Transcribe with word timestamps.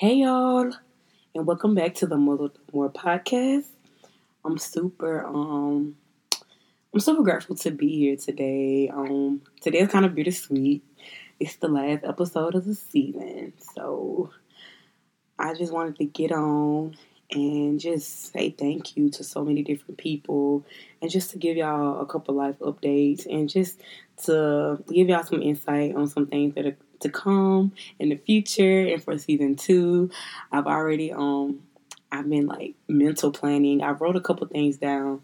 Hey 0.00 0.14
y'all, 0.14 0.70
and 1.34 1.46
welcome 1.46 1.74
back 1.74 1.94
to 1.96 2.06
the 2.06 2.16
Mother 2.16 2.48
More 2.72 2.88
podcast. 2.88 3.66
I'm 4.42 4.56
super 4.56 5.26
um 5.26 5.94
I'm 6.94 7.00
super 7.00 7.22
grateful 7.22 7.54
to 7.56 7.70
be 7.70 7.98
here 7.98 8.16
today. 8.16 8.88
Um 8.88 9.42
today 9.60 9.80
is 9.80 9.90
kind 9.90 10.06
of 10.06 10.14
bittersweet. 10.14 10.82
It's 11.38 11.56
the 11.56 11.68
last 11.68 12.04
episode 12.04 12.54
of 12.54 12.64
the 12.64 12.74
season. 12.74 13.52
So 13.74 14.30
I 15.38 15.52
just 15.52 15.70
wanted 15.70 15.96
to 15.98 16.06
get 16.06 16.32
on 16.32 16.96
and 17.30 17.78
just 17.78 18.32
say 18.32 18.48
thank 18.48 18.96
you 18.96 19.10
to 19.10 19.22
so 19.22 19.44
many 19.44 19.62
different 19.62 19.98
people 19.98 20.64
and 21.02 21.10
just 21.10 21.32
to 21.32 21.36
give 21.36 21.58
y'all 21.58 22.00
a 22.00 22.06
couple 22.06 22.34
life 22.34 22.58
updates 22.60 23.26
and 23.26 23.50
just 23.50 23.78
to 24.24 24.82
give 24.90 25.10
y'all 25.10 25.24
some 25.24 25.42
insight 25.42 25.94
on 25.94 26.08
some 26.08 26.26
things 26.26 26.54
that 26.54 26.64
are 26.64 26.76
to 27.00 27.08
come 27.08 27.72
in 27.98 28.10
the 28.10 28.16
future 28.16 28.86
and 28.86 29.02
for 29.02 29.18
season 29.18 29.56
two. 29.56 30.10
I've 30.52 30.66
already 30.66 31.12
um 31.12 31.60
I've 32.12 32.28
been 32.28 32.46
like 32.46 32.74
mental 32.88 33.30
planning. 33.30 33.82
I 33.82 33.90
wrote 33.90 34.16
a 34.16 34.20
couple 34.20 34.46
things 34.46 34.76
down, 34.76 35.22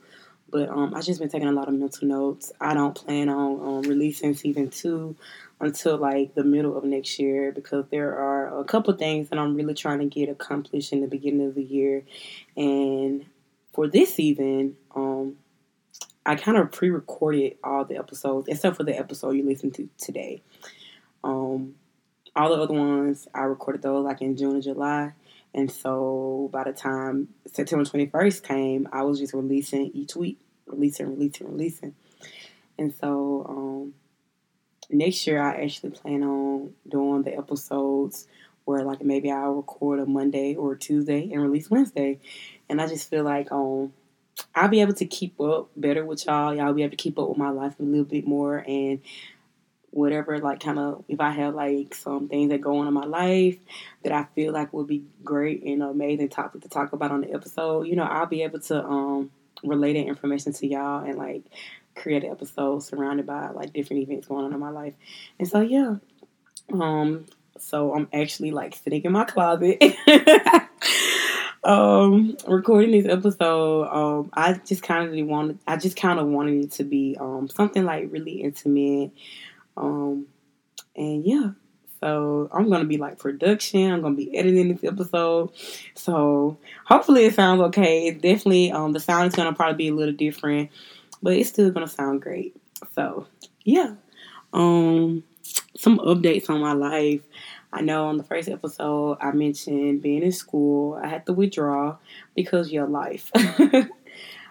but 0.50 0.68
um 0.68 0.94
I've 0.94 1.04
just 1.04 1.20
been 1.20 1.28
taking 1.28 1.48
a 1.48 1.52
lot 1.52 1.68
of 1.68 1.74
mental 1.74 2.08
notes. 2.08 2.52
I 2.60 2.74
don't 2.74 2.94
plan 2.94 3.28
on 3.28 3.60
um, 3.60 3.82
releasing 3.82 4.34
season 4.34 4.70
two 4.70 5.16
until 5.60 5.96
like 5.96 6.34
the 6.34 6.44
middle 6.44 6.76
of 6.76 6.84
next 6.84 7.18
year 7.18 7.52
because 7.52 7.86
there 7.90 8.16
are 8.16 8.60
a 8.60 8.64
couple 8.64 8.92
things 8.94 9.30
that 9.30 9.38
I'm 9.38 9.54
really 9.54 9.74
trying 9.74 10.00
to 10.00 10.06
get 10.06 10.28
accomplished 10.28 10.92
in 10.92 11.00
the 11.00 11.06
beginning 11.06 11.46
of 11.46 11.54
the 11.54 11.62
year. 11.62 12.02
And 12.56 13.24
for 13.72 13.88
this 13.88 14.14
season, 14.14 14.76
um, 14.94 15.36
I 16.26 16.34
kind 16.34 16.58
of 16.58 16.72
pre-recorded 16.72 17.56
all 17.62 17.84
the 17.84 17.96
episodes 17.96 18.48
except 18.48 18.76
for 18.76 18.84
the 18.84 18.98
episode 18.98 19.30
you 19.32 19.44
listened 19.44 19.74
to 19.74 19.88
today. 19.96 20.42
Um, 21.26 21.74
all 22.36 22.54
the 22.54 22.62
other 22.62 22.74
ones 22.74 23.26
I 23.34 23.40
recorded 23.42 23.82
those 23.82 24.04
like 24.04 24.22
in 24.22 24.36
June 24.36 24.56
or 24.56 24.60
July. 24.60 25.12
And 25.52 25.70
so 25.70 26.48
by 26.52 26.64
the 26.64 26.72
time 26.72 27.28
September 27.52 27.84
21st 27.84 28.42
came, 28.42 28.88
I 28.92 29.02
was 29.02 29.18
just 29.18 29.34
releasing 29.34 29.90
each 29.92 30.14
week, 30.14 30.38
releasing, 30.66 31.08
releasing, 31.08 31.48
releasing. 31.48 31.94
And 32.78 32.94
so 32.94 33.44
um, 33.48 33.94
next 34.88 35.26
year 35.26 35.42
I 35.42 35.62
actually 35.64 35.90
plan 35.90 36.22
on 36.22 36.74
doing 36.88 37.22
the 37.22 37.36
episodes 37.36 38.28
where 38.64 38.84
like 38.84 39.02
maybe 39.02 39.32
I'll 39.32 39.54
record 39.54 39.98
a 39.98 40.06
Monday 40.06 40.54
or 40.54 40.72
a 40.72 40.78
Tuesday 40.78 41.32
and 41.32 41.42
release 41.42 41.70
Wednesday. 41.70 42.20
And 42.68 42.80
I 42.80 42.86
just 42.86 43.10
feel 43.10 43.24
like 43.24 43.50
um 43.50 43.92
I'll 44.54 44.68
be 44.68 44.82
able 44.82 44.94
to 44.94 45.06
keep 45.06 45.40
up 45.40 45.70
better 45.76 46.04
with 46.04 46.26
y'all. 46.26 46.54
Y'all 46.54 46.74
be 46.74 46.82
able 46.82 46.90
to 46.90 46.96
keep 46.96 47.18
up 47.18 47.30
with 47.30 47.38
my 47.38 47.48
life 47.48 47.80
a 47.80 47.82
little 47.82 48.04
bit 48.04 48.26
more 48.26 48.58
and 48.68 49.00
whatever 49.96 50.38
like 50.38 50.60
kind 50.60 50.78
of 50.78 51.02
if 51.08 51.20
I 51.20 51.30
have 51.30 51.54
like 51.54 51.94
some 51.94 52.28
things 52.28 52.50
that 52.50 52.60
go 52.60 52.78
on 52.78 52.86
in 52.86 52.92
my 52.92 53.06
life 53.06 53.56
that 54.02 54.12
I 54.12 54.24
feel 54.34 54.52
like 54.52 54.72
would 54.72 54.86
be 54.86 55.04
great 55.24 55.62
and 55.62 55.82
amazing 55.82 56.28
topic 56.28 56.60
to 56.62 56.68
talk 56.68 56.92
about 56.92 57.10
on 57.10 57.22
the 57.22 57.32
episode, 57.32 57.86
you 57.86 57.96
know, 57.96 58.04
I'll 58.04 58.26
be 58.26 58.42
able 58.42 58.60
to 58.60 58.84
um 58.84 59.30
relay 59.64 59.94
that 59.94 60.06
information 60.06 60.52
to 60.52 60.66
y'all 60.66 61.04
and 61.04 61.16
like 61.16 61.42
create 61.94 62.24
an 62.24 62.30
episode 62.30 62.80
surrounded 62.80 63.26
by 63.26 63.48
like 63.50 63.72
different 63.72 64.02
events 64.02 64.28
going 64.28 64.44
on 64.44 64.52
in 64.52 64.60
my 64.60 64.68
life. 64.68 64.94
And 65.38 65.48
so 65.48 65.62
yeah. 65.62 65.96
Um 66.72 67.24
so 67.58 67.94
I'm 67.94 68.08
actually 68.12 68.50
like 68.50 68.76
sitting 68.76 69.02
in 69.02 69.12
my 69.12 69.24
closet 69.24 69.82
um 71.64 72.36
recording 72.46 72.90
this 72.90 73.10
episode 73.10 73.88
um 73.88 74.30
I 74.34 74.52
just 74.52 74.82
kind 74.82 75.18
of 75.18 75.26
wanted 75.26 75.58
I 75.66 75.78
just 75.78 75.96
kind 75.96 76.20
of 76.20 76.26
wanted 76.26 76.64
it 76.64 76.72
to 76.72 76.84
be 76.84 77.16
um 77.18 77.48
something 77.48 77.84
like 77.84 78.12
really 78.12 78.42
intimate 78.42 79.12
um 79.76 80.26
and 80.94 81.24
yeah 81.24 81.50
so 82.00 82.48
I'm 82.52 82.68
gonna 82.68 82.84
be 82.84 82.98
like 82.98 83.18
production. 83.18 83.90
I'm 83.90 84.02
gonna 84.02 84.14
be 84.14 84.36
editing 84.36 84.68
this 84.68 84.84
episode. 84.84 85.50
So 85.94 86.58
hopefully 86.84 87.24
it 87.24 87.34
sounds 87.34 87.62
okay. 87.62 88.08
It's 88.08 88.20
definitely 88.20 88.70
um 88.70 88.92
the 88.92 89.00
sound 89.00 89.28
is 89.28 89.34
gonna 89.34 89.54
probably 89.54 89.76
be 89.76 89.88
a 89.88 89.94
little 89.94 90.14
different 90.14 90.70
but 91.22 91.34
it's 91.34 91.48
still 91.48 91.70
gonna 91.70 91.88
sound 91.88 92.22
great. 92.22 92.56
So 92.94 93.26
yeah, 93.64 93.94
um, 94.52 95.24
some 95.76 95.98
updates 95.98 96.48
on 96.50 96.60
my 96.60 96.72
life. 96.72 97.22
I 97.72 97.82
know 97.82 98.06
on 98.06 98.16
the 98.16 98.24
first 98.24 98.48
episode 98.48 99.18
I 99.20 99.32
mentioned 99.32 100.02
being 100.02 100.22
in 100.22 100.32
school. 100.32 100.94
I 101.02 101.08
had 101.08 101.26
to 101.26 101.32
withdraw 101.32 101.96
because 102.34 102.70
your 102.70 102.86
life. 102.86 103.30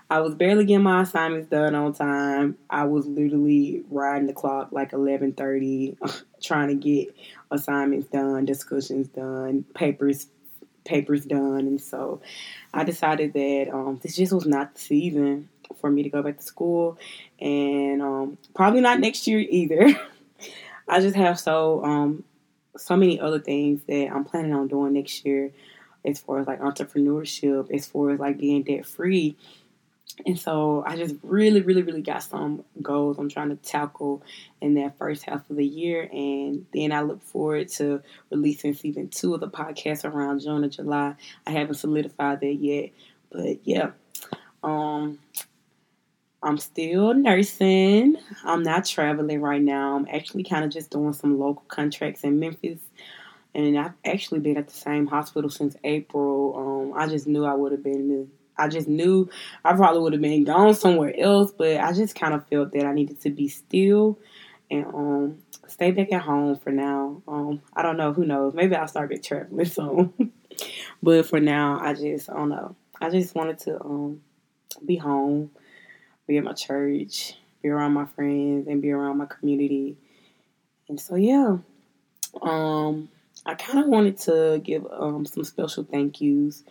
I 0.09 0.19
was 0.19 0.35
barely 0.35 0.65
getting 0.65 0.83
my 0.83 1.01
assignments 1.01 1.49
done 1.49 1.73
on 1.73 1.93
time. 1.93 2.57
I 2.69 2.83
was 2.85 3.07
literally 3.07 3.83
riding 3.89 4.27
the 4.27 4.33
clock 4.33 4.71
like 4.71 4.93
eleven 4.93 5.33
thirty, 5.33 5.97
trying 6.43 6.67
to 6.67 6.75
get 6.75 7.15
assignments 7.49 8.07
done, 8.09 8.45
discussions 8.45 9.07
done, 9.07 9.65
papers 9.73 10.27
papers 10.83 11.25
done, 11.25 11.59
and 11.61 11.81
so 11.81 12.21
I 12.73 12.83
decided 12.83 13.33
that 13.33 13.69
um, 13.73 13.99
this 14.03 14.15
just 14.15 14.31
was 14.31 14.45
not 14.45 14.75
the 14.75 14.79
season 14.81 15.49
for 15.77 15.89
me 15.89 16.03
to 16.03 16.09
go 16.09 16.21
back 16.21 16.37
to 16.37 16.43
school, 16.43 16.97
and 17.39 18.01
um, 18.01 18.37
probably 18.53 18.81
not 18.81 18.99
next 18.99 19.25
year 19.25 19.39
either. 19.39 19.99
I 20.87 20.99
just 20.99 21.15
have 21.15 21.39
so 21.39 21.83
um, 21.83 22.23
so 22.77 22.95
many 22.95 23.19
other 23.19 23.39
things 23.39 23.81
that 23.87 24.11
I'm 24.13 24.23
planning 24.23 24.53
on 24.53 24.67
doing 24.67 24.93
next 24.93 25.25
year, 25.25 25.51
as 26.05 26.19
far 26.19 26.39
as 26.39 26.45
like 26.45 26.61
entrepreneurship, 26.61 27.71
as 27.73 27.87
far 27.87 28.11
as 28.11 28.19
like 28.19 28.37
being 28.37 28.61
debt 28.61 28.85
free. 28.85 29.35
And 30.25 30.39
so 30.39 30.83
I 30.87 30.95
just 30.95 31.15
really, 31.23 31.61
really, 31.61 31.81
really 31.81 32.01
got 32.01 32.23
some 32.23 32.63
goals 32.81 33.17
I'm 33.17 33.29
trying 33.29 33.49
to 33.49 33.57
tackle 33.57 34.23
in 34.61 34.75
that 34.75 34.97
first 34.97 35.23
half 35.23 35.49
of 35.49 35.57
the 35.57 35.65
year. 35.65 36.09
And 36.11 36.65
then 36.73 36.91
I 36.91 37.01
look 37.01 37.21
forward 37.21 37.69
to 37.73 38.01
releasing 38.31 38.73
season 38.73 39.09
two 39.09 39.33
of 39.33 39.41
the 39.41 39.49
podcast 39.49 40.05
around 40.05 40.39
June 40.39 40.63
or 40.63 40.69
July. 40.69 41.15
I 41.45 41.51
haven't 41.51 41.75
solidified 41.75 42.39
that 42.41 42.53
yet. 42.53 42.91
But 43.31 43.59
yeah. 43.65 43.91
Um 44.63 45.19
I'm 46.41 46.57
still 46.59 47.13
nursing. 47.15 48.17
I'm 48.43 48.61
not 48.61 48.85
traveling 48.85 49.41
right 49.41 49.61
now. 49.61 49.95
I'm 49.95 50.07
actually 50.11 50.43
kind 50.43 50.63
of 50.63 50.71
just 50.71 50.91
doing 50.91 51.13
some 51.13 51.39
local 51.39 51.63
contracts 51.67 52.23
in 52.23 52.39
Memphis. 52.39 52.79
And 53.55 53.77
I've 53.79 53.93
actually 54.05 54.41
been 54.41 54.57
at 54.57 54.67
the 54.67 54.73
same 54.73 55.07
hospital 55.07 55.49
since 55.49 55.75
April. 55.83 56.91
Um, 56.93 56.99
I 56.99 57.07
just 57.07 57.25
knew 57.25 57.45
I 57.45 57.55
would 57.55 57.71
have 57.71 57.83
been. 57.83 58.29
I 58.57 58.67
just 58.67 58.87
knew 58.87 59.29
I 59.63 59.73
probably 59.73 60.01
would 60.01 60.13
have 60.13 60.21
been 60.21 60.43
gone 60.43 60.73
somewhere 60.73 61.13
else, 61.17 61.51
but 61.51 61.77
I 61.77 61.93
just 61.93 62.15
kind 62.15 62.33
of 62.33 62.47
felt 62.47 62.71
that 62.73 62.85
I 62.85 62.93
needed 62.93 63.21
to 63.21 63.29
be 63.29 63.47
still 63.47 64.19
and 64.71 64.85
um, 64.85 65.37
stay 65.67 65.91
back 65.91 66.11
at 66.11 66.21
home 66.21 66.55
for 66.57 66.71
now. 66.71 67.21
Um, 67.27 67.61
I 67.75 67.81
don't 67.81 67.97
know. 67.97 68.13
Who 68.13 68.25
knows? 68.25 68.53
Maybe 68.53 68.75
I'll 68.75 68.87
start 68.87 69.11
traveling 69.23 69.65
soon. 69.65 70.31
but 71.03 71.25
for 71.25 71.39
now, 71.39 71.79
I 71.81 71.93
just 71.93 72.29
I 72.29 72.33
don't 72.33 72.49
know. 72.49 72.75
I 73.01 73.09
just 73.09 73.35
wanted 73.35 73.59
to 73.59 73.81
um, 73.83 74.21
be 74.85 74.95
home 74.95 75.51
be 76.27 76.37
at 76.37 76.43
my 76.43 76.53
church, 76.53 77.35
be 77.61 77.69
around 77.69 77.93
my 77.93 78.05
friends, 78.05 78.67
and 78.67 78.81
be 78.81 78.91
around 78.91 79.17
my 79.17 79.25
community. 79.25 79.97
And 80.89 80.99
so, 80.99 81.15
yeah, 81.15 81.57
um, 82.41 83.09
I 83.45 83.53
kind 83.55 83.79
of 83.79 83.87
wanted 83.87 84.17
to 84.21 84.61
give 84.63 84.85
um, 84.91 85.25
some 85.25 85.43
special 85.43 85.83
thank 85.83 86.21
yous. 86.21 86.63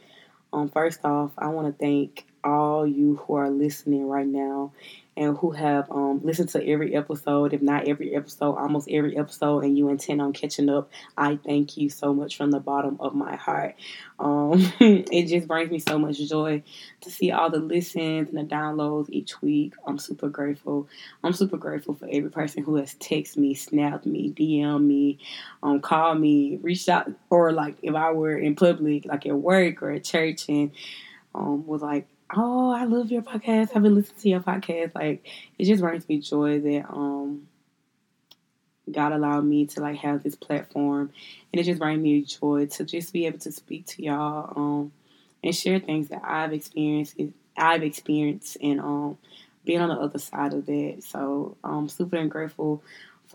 Um, 0.55 0.69
first 0.69 1.05
off, 1.05 1.33
I 1.37 1.49
want 1.49 1.67
to 1.67 1.85
thank 1.85 2.27
all 2.45 2.87
you 2.87 3.17
who 3.17 3.35
are 3.35 3.51
listening 3.51 4.07
right 4.07 4.27
now 4.27 4.73
and 5.17 5.37
who 5.39 5.53
have 5.53 5.91
um, 5.91 6.21
listened 6.25 6.49
to 6.49 6.69
every 6.69 6.95
episode, 6.97 7.53
if 7.53 7.63
not 7.63 7.87
every 7.87 8.17
episode, 8.17 8.57
almost 8.57 8.89
every 8.91 9.17
episode, 9.17 9.63
and 9.63 9.79
you 9.79 9.89
intend 9.89 10.21
on 10.21 10.33
catching 10.33 10.69
up, 10.69 10.91
I 11.17 11.37
thank 11.37 11.77
you 11.77 11.89
so 11.89 12.13
much 12.13 12.37
from 12.37 12.51
the 12.51 12.59
bottom 12.59 12.97
of 12.99 13.15
my 13.15 13.37
heart. 13.37 13.77
Um, 14.19 14.73
it 14.81 15.27
just 15.27 15.47
brings 15.47 15.71
me 15.71 15.79
so 15.79 15.99
much 15.99 16.19
joy 16.19 16.63
to 17.03 17.11
see 17.11 17.31
all 17.31 17.49
the 17.49 17.61
listens 17.61 18.29
and 18.29 18.39
the 18.39 18.43
downloads 18.43 19.09
each 19.11 19.41
week. 19.41 19.75
I'm 19.87 19.99
super 19.99 20.29
grateful. 20.29 20.89
I'm 21.23 21.33
super 21.33 21.59
grateful 21.59 21.95
for 21.95 22.09
every 22.11 22.31
person 22.31 22.65
who 22.65 22.77
has 22.77 22.95
texted 22.95 23.37
me, 23.37 23.55
snapped 23.55 24.07
me, 24.07 24.33
DM 24.33 24.85
me, 24.85 25.19
um, 25.63 25.81
called 25.81 26.21
me, 26.21 26.59
reached 26.61 26.89
out, 26.89 27.11
or 27.31 27.53
like 27.53 27.77
if 27.83 27.95
I 27.95 28.11
were 28.11 28.37
in 28.37 28.57
public, 28.57 29.05
like 29.05 29.27
at 29.27 29.37
work 29.37 29.81
or 29.83 29.93
at 29.93 30.03
church, 30.03 30.49
and 30.49 30.73
um, 31.35 31.67
was 31.67 31.83
like, 31.83 32.07
oh, 32.37 32.71
I 32.71 32.85
love 32.85 33.11
your 33.11 33.23
podcast. 33.23 33.71
I've 33.75 33.83
been 33.83 33.95
listening 33.95 34.21
to 34.21 34.29
your 34.29 34.41
podcast. 34.41 34.95
Like, 34.95 35.27
it 35.59 35.65
just 35.65 35.83
brings 35.83 36.09
me 36.09 36.19
joy 36.21 36.61
that 36.61 36.87
um 36.91 37.49
God 38.91 39.13
allowed 39.13 39.45
me 39.45 39.67
to 39.67 39.81
like 39.81 39.97
have 39.99 40.23
this 40.23 40.35
platform, 40.35 41.11
and 41.53 41.61
it 41.61 41.65
just 41.65 41.81
brings 41.81 42.03
me 42.03 42.23
joy 42.23 42.67
to 42.67 42.85
just 42.85 43.13
be 43.13 43.27
able 43.27 43.39
to 43.41 43.53
speak 43.53 43.87
to 43.87 44.03
y'all 44.03 44.53
um 44.57 44.93
and 45.43 45.55
share 45.55 45.79
things 45.79 46.09
that 46.09 46.23
I've 46.25 46.53
experienced. 46.53 47.17
I've 47.57 47.83
experienced 47.83 48.57
and 48.63 48.81
um 48.81 49.19
being 49.65 49.81
on 49.81 49.89
the 49.89 49.95
other 49.95 50.19
side 50.19 50.53
of 50.53 50.67
that. 50.67 51.03
So 51.03 51.57
I'm 51.65 51.89
super 51.89 52.25
grateful 52.27 52.83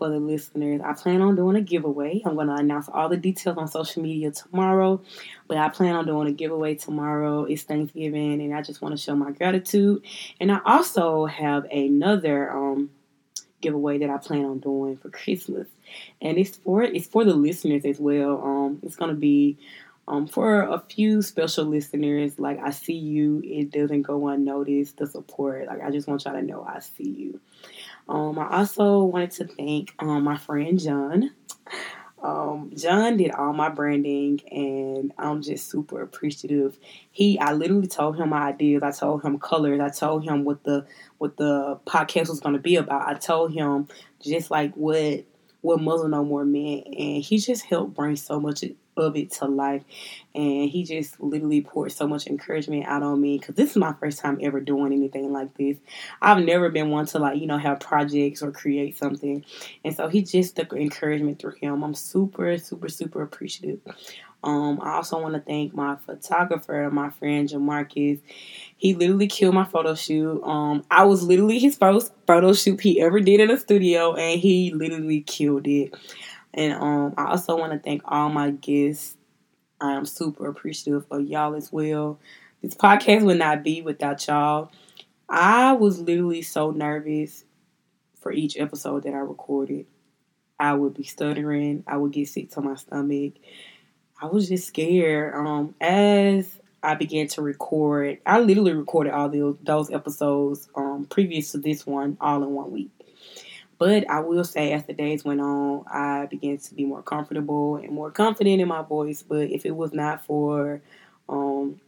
for 0.00 0.08
the 0.08 0.18
listeners. 0.18 0.80
I 0.84 0.94
plan 0.94 1.20
on 1.20 1.36
doing 1.36 1.56
a 1.56 1.60
giveaway. 1.60 2.22
I'm 2.24 2.34
going 2.34 2.48
to 2.48 2.54
announce 2.54 2.88
all 2.88 3.08
the 3.08 3.18
details 3.18 3.58
on 3.58 3.68
social 3.68 4.02
media 4.02 4.32
tomorrow, 4.32 5.00
but 5.46 5.58
I 5.58 5.68
plan 5.68 5.94
on 5.94 6.06
doing 6.06 6.26
a 6.26 6.32
giveaway 6.32 6.74
tomorrow. 6.74 7.44
It's 7.44 7.64
Thanksgiving, 7.64 8.40
and 8.40 8.54
I 8.54 8.62
just 8.62 8.82
want 8.82 8.96
to 8.96 9.02
show 9.02 9.14
my 9.14 9.30
gratitude. 9.30 10.02
And 10.40 10.50
I 10.50 10.60
also 10.64 11.26
have 11.26 11.64
another 11.66 12.50
um, 12.50 12.90
giveaway 13.60 13.98
that 13.98 14.10
I 14.10 14.16
plan 14.16 14.46
on 14.46 14.58
doing 14.58 14.96
for 14.96 15.10
Christmas, 15.10 15.68
and 16.22 16.38
it's 16.38 16.56
for 16.56 16.82
it's 16.82 17.06
for 17.06 17.24
the 17.24 17.34
listeners 17.34 17.84
as 17.84 18.00
well. 18.00 18.42
Um, 18.42 18.80
it's 18.82 18.96
going 18.96 19.10
to 19.10 19.20
be 19.20 19.58
Um, 20.08 20.26
for 20.26 20.62
a 20.62 20.80
few 20.90 21.22
special 21.22 21.66
listeners, 21.66 22.32
like 22.40 22.58
I 22.58 22.70
see 22.70 22.98
you, 22.98 23.42
it 23.44 23.70
doesn't 23.70 24.02
go 24.02 24.26
unnoticed. 24.26 24.96
The 24.96 25.06
support, 25.06 25.68
like 25.68 25.82
I 25.86 25.92
just 25.92 26.08
want 26.08 26.24
y'all 26.24 26.34
to 26.34 26.42
know 26.42 26.66
I 26.66 26.80
see 26.80 27.10
you. 27.22 27.40
Um, 28.10 28.40
I 28.40 28.58
also 28.58 29.04
wanted 29.04 29.30
to 29.32 29.46
thank 29.46 29.94
um, 30.00 30.24
my 30.24 30.36
friend 30.36 30.78
John. 30.78 31.30
Um, 32.22 32.70
John 32.76 33.16
did 33.16 33.30
all 33.30 33.52
my 33.52 33.70
branding, 33.70 34.40
and 34.50 35.12
I'm 35.16 35.40
just 35.40 35.70
super 35.70 36.02
appreciative. 36.02 36.76
He, 37.12 37.38
I 37.38 37.52
literally 37.52 37.86
told 37.86 38.16
him 38.16 38.30
my 38.30 38.48
ideas. 38.48 38.82
I 38.82 38.90
told 38.90 39.22
him 39.22 39.38
colors. 39.38 39.80
I 39.80 39.88
told 39.88 40.24
him 40.24 40.44
what 40.44 40.64
the 40.64 40.86
what 41.18 41.36
the 41.36 41.78
podcast 41.86 42.28
was 42.28 42.40
going 42.40 42.54
to 42.54 42.60
be 42.60 42.76
about. 42.76 43.08
I 43.08 43.14
told 43.14 43.52
him 43.54 43.88
just 44.20 44.50
like 44.50 44.74
what 44.74 45.24
what 45.62 45.80
Muzzle 45.80 46.08
No 46.08 46.24
More 46.24 46.44
meant, 46.44 46.88
and 46.88 47.22
he 47.22 47.38
just 47.38 47.64
helped 47.64 47.94
bring 47.94 48.16
so 48.16 48.40
much 48.40 48.64
of 49.00 49.16
it 49.16 49.32
to 49.32 49.46
life. 49.46 49.82
And 50.34 50.70
he 50.70 50.84
just 50.84 51.20
literally 51.20 51.60
poured 51.60 51.92
so 51.92 52.06
much 52.06 52.26
encouragement 52.26 52.86
out 52.86 53.02
on 53.02 53.20
me 53.20 53.38
because 53.38 53.54
this 53.54 53.70
is 53.70 53.76
my 53.76 53.94
first 53.94 54.20
time 54.20 54.38
ever 54.42 54.60
doing 54.60 54.92
anything 54.92 55.32
like 55.32 55.56
this. 55.56 55.78
I've 56.22 56.44
never 56.44 56.70
been 56.70 56.90
one 56.90 57.06
to 57.06 57.18
like, 57.18 57.40
you 57.40 57.46
know, 57.46 57.58
have 57.58 57.80
projects 57.80 58.42
or 58.42 58.52
create 58.52 58.96
something. 58.96 59.44
And 59.84 59.94
so 59.94 60.08
he 60.08 60.22
just 60.22 60.56
took 60.56 60.72
encouragement 60.72 61.40
through 61.40 61.54
him. 61.60 61.82
I'm 61.82 61.94
super, 61.94 62.56
super, 62.58 62.88
super 62.88 63.22
appreciative. 63.22 63.80
Um, 64.42 64.80
I 64.82 64.94
also 64.94 65.20
want 65.20 65.34
to 65.34 65.40
thank 65.40 65.74
my 65.74 65.96
photographer, 66.06 66.88
my 66.90 67.10
friend 67.10 67.48
Jamarcus. 67.48 68.20
He 68.76 68.94
literally 68.94 69.26
killed 69.26 69.54
my 69.54 69.64
photo 69.64 69.94
shoot. 69.94 70.42
Um, 70.42 70.84
I 70.90 71.04
was 71.04 71.22
literally 71.22 71.58
his 71.58 71.76
first 71.76 72.12
photo 72.26 72.52
shoot 72.54 72.80
he 72.80 73.00
ever 73.00 73.20
did 73.20 73.40
in 73.40 73.50
a 73.50 73.58
studio, 73.58 74.14
and 74.14 74.40
he 74.40 74.72
literally 74.72 75.20
killed 75.20 75.66
it. 75.66 75.94
And 76.52 76.72
um, 76.74 77.14
I 77.16 77.30
also 77.30 77.56
want 77.56 77.72
to 77.72 77.78
thank 77.78 78.02
all 78.04 78.28
my 78.28 78.50
guests. 78.50 79.16
I 79.80 79.92
am 79.92 80.04
super 80.04 80.48
appreciative 80.48 81.06
of 81.10 81.26
y'all 81.26 81.54
as 81.54 81.72
well. 81.72 82.18
This 82.62 82.74
podcast 82.74 83.22
would 83.24 83.38
not 83.38 83.62
be 83.62 83.82
without 83.82 84.26
y'all. 84.26 84.70
I 85.28 85.72
was 85.72 86.00
literally 86.00 86.42
so 86.42 86.70
nervous 86.72 87.44
for 88.20 88.32
each 88.32 88.58
episode 88.58 89.04
that 89.04 89.14
I 89.14 89.18
recorded. 89.18 89.86
I 90.58 90.74
would 90.74 90.94
be 90.94 91.04
stuttering. 91.04 91.84
I 91.86 91.96
would 91.96 92.12
get 92.12 92.28
sick 92.28 92.50
to 92.50 92.60
my 92.60 92.74
stomach. 92.74 93.34
I 94.20 94.26
was 94.26 94.48
just 94.48 94.66
scared. 94.66 95.34
Um, 95.34 95.74
as 95.80 96.60
I 96.82 96.94
began 96.94 97.28
to 97.28 97.42
record, 97.42 98.18
I 98.26 98.40
literally 98.40 98.74
recorded 98.74 99.14
all 99.14 99.30
the, 99.30 99.56
those 99.62 99.90
episodes 99.90 100.68
um, 100.74 101.06
previous 101.08 101.52
to 101.52 101.58
this 101.58 101.86
one 101.86 102.18
all 102.20 102.42
in 102.42 102.50
one 102.50 102.70
week. 102.72 102.90
But 103.80 104.10
I 104.10 104.20
will 104.20 104.44
say, 104.44 104.72
as 104.72 104.84
the 104.84 104.92
days 104.92 105.24
went 105.24 105.40
on, 105.40 105.84
I 105.90 106.26
began 106.26 106.58
to 106.58 106.74
be 106.74 106.84
more 106.84 107.02
comfortable 107.02 107.76
and 107.76 107.90
more 107.90 108.10
confident 108.10 108.60
in 108.60 108.68
my 108.68 108.82
voice. 108.82 109.22
But 109.22 109.50
if 109.50 109.64
it 109.64 109.74
was 109.74 109.94
not 109.94 110.22
for 110.26 110.82
um, 111.30 111.80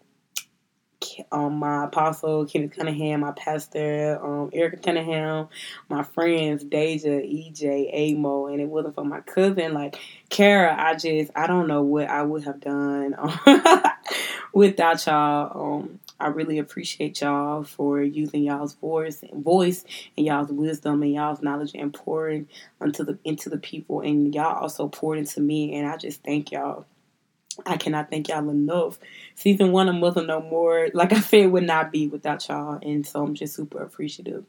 um, 1.30 1.56
my 1.56 1.84
apostle 1.84 2.46
Kenneth 2.46 2.74
Cunningham, 2.74 3.20
my 3.20 3.32
pastor 3.32 4.18
um, 4.22 4.48
Erica 4.54 4.78
Cunningham, 4.78 5.48
my 5.90 6.02
friends 6.02 6.64
Deja, 6.64 7.10
EJ, 7.10 8.14
Amo, 8.14 8.46
and 8.46 8.62
it 8.62 8.70
wasn't 8.70 8.94
for 8.94 9.04
my 9.04 9.20
cousin 9.20 9.74
like 9.74 9.98
Kara, 10.30 10.74
I 10.74 10.94
just 10.94 11.30
I 11.36 11.46
don't 11.46 11.68
know 11.68 11.82
what 11.82 12.08
I 12.08 12.22
would 12.22 12.44
have 12.44 12.60
done 12.60 13.16
without 14.54 15.04
y'all. 15.04 15.74
Um, 15.76 16.00
I 16.22 16.28
really 16.28 16.60
appreciate 16.60 17.20
y'all 17.20 17.64
for 17.64 18.00
using 18.00 18.44
y'all's 18.44 18.74
voice 18.74 19.24
and 19.24 19.42
voice 19.42 19.84
and 20.16 20.24
y'all's 20.24 20.52
wisdom 20.52 21.02
and 21.02 21.12
y'all's 21.12 21.42
knowledge 21.42 21.72
and 21.74 21.92
pouring 21.92 22.48
into 22.80 23.02
the 23.02 23.18
into 23.24 23.50
the 23.50 23.58
people 23.58 24.02
and 24.02 24.32
y'all 24.32 24.62
also 24.62 24.86
poured 24.86 25.18
into 25.18 25.40
me 25.40 25.74
and 25.74 25.84
I 25.84 25.96
just 25.96 26.22
thank 26.22 26.52
y'all. 26.52 26.86
I 27.66 27.76
cannot 27.76 28.08
thank 28.08 28.28
y'all 28.28 28.48
enough. 28.48 29.00
Season 29.34 29.72
one 29.72 29.88
of 29.88 29.96
Muzzle 29.96 30.24
No 30.24 30.40
More, 30.40 30.90
like 30.94 31.12
I 31.12 31.18
said, 31.18 31.50
would 31.50 31.64
not 31.64 31.90
be 31.90 32.06
without 32.06 32.48
y'all, 32.48 32.78
and 32.80 33.04
so 33.04 33.22
I'm 33.24 33.34
just 33.34 33.56
super 33.56 33.82
appreciative. 33.82 34.44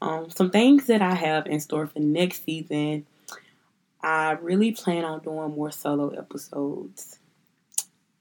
Um, 0.00 0.30
some 0.30 0.50
things 0.50 0.86
that 0.86 1.02
I 1.02 1.14
have 1.14 1.46
in 1.46 1.58
store 1.58 1.88
for 1.88 1.98
next 1.98 2.44
season. 2.44 3.04
I 4.00 4.32
really 4.32 4.72
plan 4.72 5.04
on 5.04 5.22
doing 5.22 5.54
more 5.54 5.72
solo 5.72 6.10
episodes. 6.10 7.18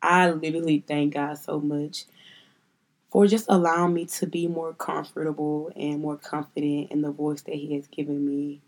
I 0.02 0.32
literally 0.32 0.84
thank 0.86 1.14
God 1.14 1.38
so 1.38 1.62
much 1.62 2.06
for 3.14 3.28
just 3.28 3.46
allowing 3.48 3.94
me 3.94 4.06
to 4.06 4.26
be 4.26 4.48
more 4.48 4.74
comfortable 4.74 5.72
and 5.76 6.02
more 6.02 6.18
confident 6.18 6.92
in 6.92 7.04
the 7.04 7.12
voice 7.12 7.44
that 7.44 7.54
He 7.54 7.76
has 7.76 7.86
given 7.86 8.26
me. 8.26 8.60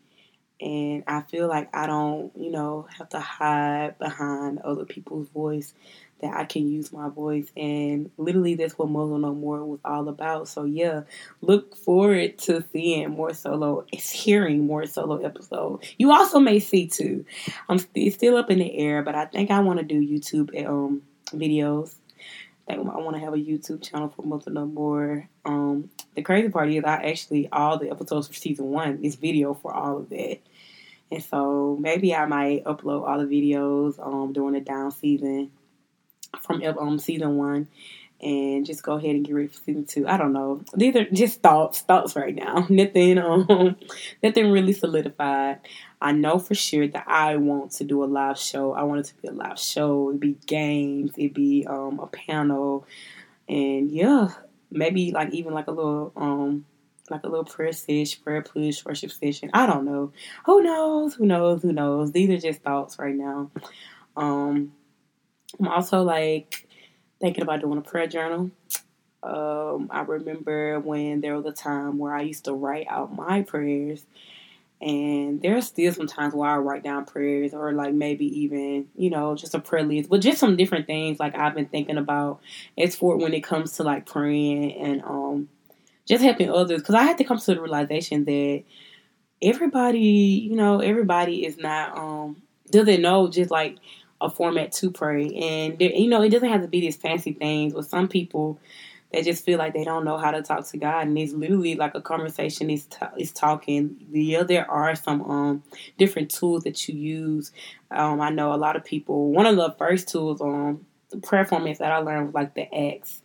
And 0.61 1.03
I 1.07 1.21
feel 1.21 1.47
like 1.47 1.75
I 1.75 1.87
don't, 1.87 2.31
you 2.37 2.51
know, 2.51 2.87
have 2.95 3.09
to 3.09 3.19
hide 3.19 3.97
behind 3.97 4.59
other 4.59 4.85
people's 4.85 5.27
voice, 5.29 5.73
that 6.21 6.31
I 6.31 6.45
can 6.45 6.69
use 6.71 6.93
my 6.93 7.09
voice. 7.09 7.51
And 7.57 8.11
literally, 8.17 8.53
that's 8.53 8.77
what 8.77 8.87
Muzzle 8.87 9.17
No 9.17 9.33
More 9.33 9.65
was 9.65 9.79
all 9.83 10.07
about. 10.07 10.47
So, 10.47 10.63
yeah, 10.63 11.01
look 11.41 11.75
forward 11.75 12.37
to 12.37 12.63
seeing 12.71 13.09
more 13.09 13.33
solo, 13.33 13.83
it's 13.91 14.11
hearing 14.11 14.67
more 14.67 14.85
solo 14.85 15.17
episodes. 15.25 15.87
You 15.97 16.11
also 16.11 16.39
may 16.39 16.59
see 16.59 16.87
too. 16.87 17.25
I'm 17.67 17.79
st- 17.79 18.13
still 18.13 18.37
up 18.37 18.51
in 18.51 18.59
the 18.59 18.77
air, 18.77 19.01
but 19.01 19.15
I 19.15 19.25
think 19.25 19.49
I 19.49 19.59
want 19.61 19.79
to 19.79 19.85
do 19.85 19.99
YouTube 19.99 20.67
um, 20.67 21.01
videos 21.31 21.95
think 22.65 22.89
I 22.89 22.97
want 22.97 23.15
to 23.15 23.21
have 23.21 23.33
a 23.33 23.37
YouTube 23.37 23.81
channel 23.81 24.09
for 24.09 24.49
No 24.49 24.65
More. 24.65 25.27
Um, 25.45 25.89
the 26.15 26.21
crazy 26.21 26.49
part 26.49 26.71
is 26.71 26.83
I 26.83 27.03
actually 27.09 27.49
all 27.51 27.77
the 27.77 27.91
episodes 27.91 28.27
for 28.27 28.33
season 28.33 28.65
one 28.65 28.99
is 29.03 29.15
video 29.15 29.53
for 29.53 29.73
all 29.73 29.97
of 29.97 30.09
that, 30.09 30.39
and 31.11 31.23
so 31.23 31.77
maybe 31.79 32.15
I 32.15 32.25
might 32.25 32.63
upload 32.63 33.07
all 33.07 33.19
the 33.19 33.25
videos 33.25 33.99
um 33.99 34.33
during 34.33 34.53
the 34.53 34.61
down 34.61 34.91
season 34.91 35.51
from 36.41 36.63
um 36.63 36.99
season 36.99 37.37
one. 37.37 37.67
And 38.21 38.65
just 38.65 38.81
go 38.81 38.93
ahead 38.93 39.11
and 39.11 39.25
get 39.25 39.35
ready 39.35 39.47
for 39.49 39.61
season 39.61 39.85
two. 39.85 40.07
I 40.07 40.17
don't 40.17 40.33
know. 40.33 40.63
These 40.73 40.95
are 40.95 41.05
just 41.11 41.41
thoughts, 41.41 41.81
thoughts 41.81 42.15
right 42.15 42.33
now. 42.33 42.65
Nothing, 42.69 43.17
um, 43.17 43.75
nothing 44.23 44.51
really 44.51 44.73
solidified. 44.73 45.59
I 46.01 46.11
know 46.11 46.39
for 46.39 46.55
sure 46.55 46.87
that 46.87 47.05
I 47.07 47.35
want 47.35 47.71
to 47.73 47.83
do 47.83 48.03
a 48.03 48.05
live 48.05 48.39
show. 48.39 48.73
I 48.73 48.83
want 48.83 49.01
it 49.01 49.07
to 49.07 49.21
be 49.21 49.27
a 49.27 49.31
live 49.31 49.59
show. 49.59 50.09
It'd 50.09 50.21
be 50.21 50.37
games. 50.45 51.11
It'd 51.17 51.33
be 51.33 51.65
um, 51.67 51.99
a 51.99 52.07
panel, 52.07 52.87
and 53.49 53.91
yeah, 53.91 54.29
maybe 54.71 55.11
like 55.11 55.33
even 55.33 55.53
like 55.53 55.67
a 55.67 55.71
little 55.71 56.11
um 56.15 56.65
like 57.09 57.23
a 57.23 57.27
little 57.27 57.45
prayer 57.45 57.71
prayer 58.23 58.41
push, 58.41 58.83
worship 58.85 59.11
session. 59.11 59.49
I 59.53 59.65
don't 59.65 59.85
know. 59.85 60.11
Who 60.45 60.63
knows? 60.63 61.15
Who 61.15 61.25
knows? 61.25 61.61
Who 61.61 61.71
knows? 61.71 62.11
These 62.11 62.29
are 62.29 62.37
just 62.37 62.61
thoughts 62.61 62.97
right 62.97 63.15
now. 63.15 63.51
Um, 64.15 64.73
I'm 65.59 65.67
also 65.67 66.03
like 66.03 66.64
thinking 67.25 67.41
about 67.41 67.59
doing 67.59 67.79
a 67.79 67.81
prayer 67.81 68.05
journal. 68.05 68.51
Um, 69.23 69.89
I 69.89 70.01
remember 70.01 70.79
when 70.79 71.21
there 71.21 71.35
was 71.35 71.45
a 71.47 71.51
time 71.51 71.97
where 71.97 72.13
I 72.13 72.21
used 72.21 72.45
to 72.45 72.53
write 72.53 72.85
out 72.87 73.15
my 73.15 73.41
prayers 73.41 74.05
and 74.79 75.41
there's 75.41 75.65
still 75.65 75.91
some 75.91 76.05
times 76.05 76.35
where 76.35 76.47
I 76.47 76.57
write 76.57 76.83
down 76.83 77.05
prayers 77.05 77.55
or 77.55 77.73
like 77.73 77.95
maybe 77.95 78.27
even, 78.41 78.89
you 78.95 79.09
know, 79.09 79.33
just 79.33 79.55
a 79.55 79.59
prayer 79.59 79.83
list, 79.83 80.07
but 80.07 80.21
just 80.21 80.37
some 80.37 80.55
different 80.55 80.85
things 80.85 81.19
like 81.19 81.35
I've 81.35 81.55
been 81.55 81.65
thinking 81.65 81.97
about 81.97 82.41
as 82.77 82.95
for 82.95 83.17
when 83.17 83.33
it 83.33 83.41
comes 83.41 83.71
to 83.77 83.83
like 83.83 84.05
praying 84.05 84.73
and 84.73 85.01
um 85.03 85.49
just 86.07 86.23
helping 86.23 86.51
others 86.51 86.81
because 86.81 86.93
I 86.93 87.01
had 87.01 87.17
to 87.17 87.23
come 87.23 87.39
to 87.39 87.55
the 87.55 87.59
realization 87.59 88.25
that 88.25 88.63
everybody, 89.41 89.99
you 89.99 90.55
know, 90.55 90.79
everybody 90.79 91.43
is 91.43 91.57
not 91.57 91.97
um 91.97 92.43
doesn't 92.69 93.01
know 93.01 93.27
just 93.29 93.49
like 93.49 93.77
a 94.21 94.29
format 94.29 94.71
to 94.71 94.89
pray 94.91 95.27
and 95.35 95.79
you 95.79 96.07
know 96.07 96.21
it 96.21 96.29
doesn't 96.29 96.49
have 96.49 96.61
to 96.61 96.67
be 96.67 96.79
these 96.81 96.95
fancy 96.95 97.33
things 97.33 97.73
with 97.73 97.87
some 97.87 98.07
people 98.07 98.59
they 99.15 99.21
just 99.21 99.45
feel 99.45 99.57
like 99.57 99.73
they 99.73 99.83
don't 99.83 100.03
know 100.03 100.17
how 100.17 100.31
to 100.31 100.41
talk 100.41 100.67
to 100.67 100.77
God, 100.77 101.07
and 101.07 101.17
it's 101.17 101.31
literally 101.31 101.75
like 101.75 101.95
a 101.95 102.01
conversation 102.01 102.69
is 102.69 102.85
t- 102.85 103.05
is 103.17 103.31
talking. 103.31 103.95
Yeah, 104.11 104.43
there 104.43 104.69
are 104.69 104.93
some 104.95 105.21
um 105.21 105.63
different 105.97 106.31
tools 106.31 106.63
that 106.63 106.87
you 106.87 106.95
use. 106.95 107.51
Um, 107.91 108.19
I 108.19 108.29
know 108.29 108.53
a 108.53 108.57
lot 108.57 108.75
of 108.75 108.83
people. 108.83 109.31
One 109.31 109.45
of 109.45 109.55
the 109.55 109.71
first 109.77 110.09
tools 110.09 110.41
um 110.41 110.85
prayer 111.21 111.45
formats 111.45 111.79
that 111.79 111.91
I 111.91 111.97
learned 111.97 112.27
was 112.27 112.35
like 112.35 112.53
the 112.55 112.73
ACTS. 112.73 113.21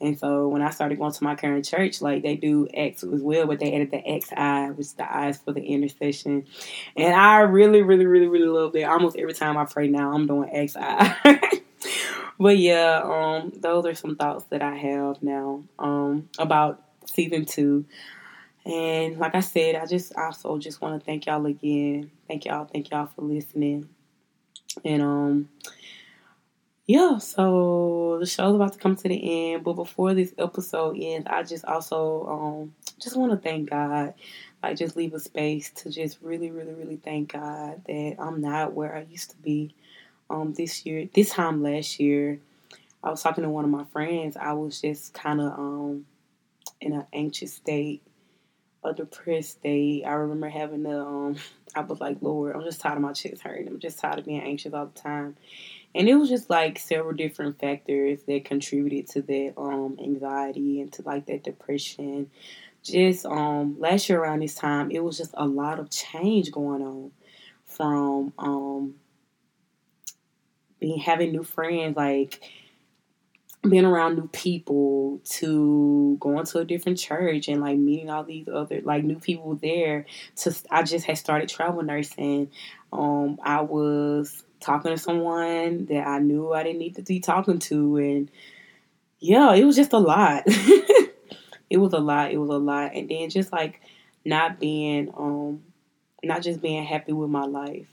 And 0.00 0.18
so 0.18 0.48
when 0.48 0.62
I 0.62 0.70
started 0.70 0.98
going 0.98 1.12
to 1.12 1.24
my 1.24 1.36
current 1.36 1.64
church, 1.64 2.02
like 2.02 2.22
they 2.22 2.34
do 2.34 2.66
ACTS 2.74 3.04
as 3.04 3.22
well, 3.22 3.46
but 3.46 3.60
they 3.60 3.72
added 3.72 3.92
the 3.92 3.98
XI, 3.98 4.72
which 4.72 4.86
is 4.86 4.92
the 4.94 5.16
eyes 5.16 5.38
for 5.38 5.52
the 5.52 5.62
intercession. 5.62 6.44
And 6.96 7.14
I 7.14 7.40
really, 7.40 7.82
really, 7.82 8.06
really, 8.06 8.26
really 8.26 8.48
love 8.48 8.72
that. 8.72 8.84
Almost 8.84 9.16
every 9.16 9.34
time 9.34 9.56
I 9.56 9.64
pray 9.64 9.88
now, 9.88 10.12
I'm 10.12 10.26
doing 10.26 10.68
XI. 10.68 10.80
but 12.38 12.58
yeah, 12.58 13.00
um, 13.04 13.52
those 13.54 13.86
are 13.86 13.94
some 13.94 14.16
thoughts 14.16 14.44
that 14.46 14.60
I 14.60 14.74
have 14.74 15.22
now 15.22 15.62
um, 15.78 16.28
about 16.38 16.82
season 17.06 17.44
two. 17.44 17.84
And 18.64 19.18
like 19.18 19.34
I 19.34 19.40
said, 19.40 19.74
I 19.76 19.86
just 19.86 20.14
also 20.16 20.58
just 20.58 20.80
want 20.80 20.98
to 20.98 21.04
thank 21.04 21.26
y'all 21.26 21.46
again. 21.46 22.10
Thank 22.28 22.44
y'all, 22.44 22.64
thank 22.64 22.90
y'all 22.90 23.06
for 23.06 23.22
listening. 23.22 23.88
And 24.84 25.02
um, 25.02 25.48
yeah, 26.86 27.18
so 27.18 28.18
the 28.20 28.26
show's 28.26 28.54
about 28.56 28.74
to 28.74 28.78
come 28.80 28.96
to 28.96 29.08
the 29.08 29.52
end. 29.54 29.64
But 29.64 29.74
before 29.74 30.14
this 30.14 30.34
episode 30.38 30.98
ends, 31.00 31.28
I 31.30 31.42
just 31.44 31.64
also 31.64 32.26
um 32.28 32.74
just 33.02 33.16
want 33.16 33.32
to 33.32 33.38
thank 33.38 33.70
God. 33.70 34.14
Like 34.62 34.76
just 34.78 34.96
leave 34.96 35.14
a 35.14 35.20
space 35.20 35.70
to 35.72 35.90
just 35.90 36.18
really, 36.22 36.50
really, 36.50 36.74
really 36.74 36.96
thank 36.96 37.32
God 37.34 37.82
that 37.86 38.16
I'm 38.18 38.40
not 38.42 38.74
where 38.74 38.96
I 38.96 39.02
used 39.10 39.30
to 39.30 39.36
be. 39.38 39.74
um 40.30 40.54
this 40.54 40.86
year, 40.86 41.08
this 41.14 41.30
time 41.30 41.62
last 41.62 42.00
year, 42.00 42.40
I 43.04 43.10
was 43.10 43.22
talking 43.22 43.44
to 43.44 43.50
one 43.50 43.64
of 43.64 43.70
my 43.72 43.84
friends. 43.86 44.36
I 44.36 44.52
was 44.54 44.80
just 44.80 45.14
kind 45.14 45.40
of 45.40 45.52
um 45.58 46.06
in 46.80 46.94
an 46.94 47.06
anxious 47.12 47.54
state, 47.54 48.02
a 48.84 48.94
depressed 48.94 49.52
state. 49.52 50.04
I 50.06 50.12
remember 50.14 50.48
having 50.48 50.84
the 50.84 51.00
um 51.00 51.36
I 51.76 51.82
was 51.82 52.00
like, 52.00 52.18
Lord, 52.22 52.56
I'm 52.56 52.64
just 52.64 52.80
tired 52.82 52.96
of 52.96 53.02
my 53.02 53.12
chest 53.14 53.42
hurting. 53.42 53.68
I'm 53.68 53.80
just 53.80 54.00
tired 54.00 54.18
of 54.20 54.26
being 54.26 54.42
anxious 54.42 54.74
all 54.74 54.86
the 54.86 55.00
time. 55.00 55.36
And 55.94 56.08
it 56.08 56.14
was 56.14 56.28
just 56.28 56.48
like 56.48 56.78
several 56.78 57.14
different 57.14 57.58
factors 57.60 58.22
that 58.24 58.44
contributed 58.44 59.08
to 59.10 59.22
that 59.22 59.54
um 59.56 59.98
anxiety 60.02 60.80
and 60.80 60.92
to 60.94 61.02
like 61.02 61.26
that 61.26 61.44
depression. 61.44 62.30
Just 62.82 63.26
um 63.26 63.78
last 63.78 64.08
year 64.08 64.20
around 64.20 64.40
this 64.40 64.54
time, 64.54 64.90
it 64.90 65.04
was 65.04 65.18
just 65.18 65.34
a 65.34 65.46
lot 65.46 65.78
of 65.78 65.90
change 65.90 66.50
going 66.50 66.82
on 66.82 67.12
from 67.64 68.32
um 68.38 68.94
being 70.80 70.98
having 70.98 71.30
new 71.30 71.44
friends 71.44 71.96
like 71.96 72.42
being 73.68 73.84
around 73.84 74.16
new 74.16 74.26
people 74.32 75.20
to 75.24 76.16
going 76.18 76.44
to 76.44 76.58
a 76.58 76.64
different 76.64 76.98
church 76.98 77.46
and 77.46 77.60
like 77.60 77.78
meeting 77.78 78.10
all 78.10 78.24
these 78.24 78.48
other 78.48 78.80
like 78.82 79.04
new 79.04 79.18
people 79.18 79.54
there 79.54 80.04
to 80.34 80.52
I 80.70 80.82
just 80.82 81.06
had 81.06 81.18
started 81.18 81.48
travel 81.48 81.82
nursing. 81.82 82.50
Um 82.92 83.38
I 83.42 83.60
was 83.60 84.42
talking 84.62 84.90
to 84.90 84.98
someone 84.98 85.86
that 85.86 86.06
I 86.06 86.18
knew 86.18 86.52
I 86.52 86.62
didn't 86.62 86.78
need 86.78 86.96
to 86.96 87.02
be 87.02 87.20
talking 87.20 87.58
to 87.60 87.96
and 87.96 88.30
yeah, 89.18 89.54
it 89.54 89.64
was 89.64 89.76
just 89.76 89.92
a 89.92 89.98
lot. 89.98 90.42
it 91.70 91.76
was 91.76 91.92
a 91.92 91.98
lot. 91.98 92.32
It 92.32 92.38
was 92.38 92.50
a 92.50 92.58
lot. 92.58 92.94
And 92.94 93.08
then 93.08 93.30
just 93.30 93.52
like 93.52 93.80
not 94.24 94.58
being 94.58 95.12
um 95.16 95.62
not 96.22 96.42
just 96.42 96.60
being 96.60 96.84
happy 96.84 97.12
with 97.12 97.30
my 97.30 97.44
life. 97.44 97.86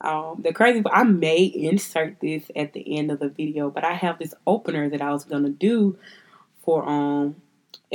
Um, 0.00 0.40
the 0.42 0.52
crazy, 0.52 0.82
I 0.92 1.04
may 1.04 1.44
insert 1.44 2.20
this 2.20 2.50
at 2.54 2.72
the 2.74 2.98
end 2.98 3.10
of 3.10 3.20
the 3.20 3.28
video, 3.28 3.70
but 3.70 3.84
I 3.84 3.94
have 3.94 4.18
this 4.18 4.34
opener 4.46 4.90
that 4.90 5.00
I 5.00 5.10
was 5.12 5.24
gonna 5.24 5.50
do 5.50 5.98
for 6.62 6.86
um 6.88 7.36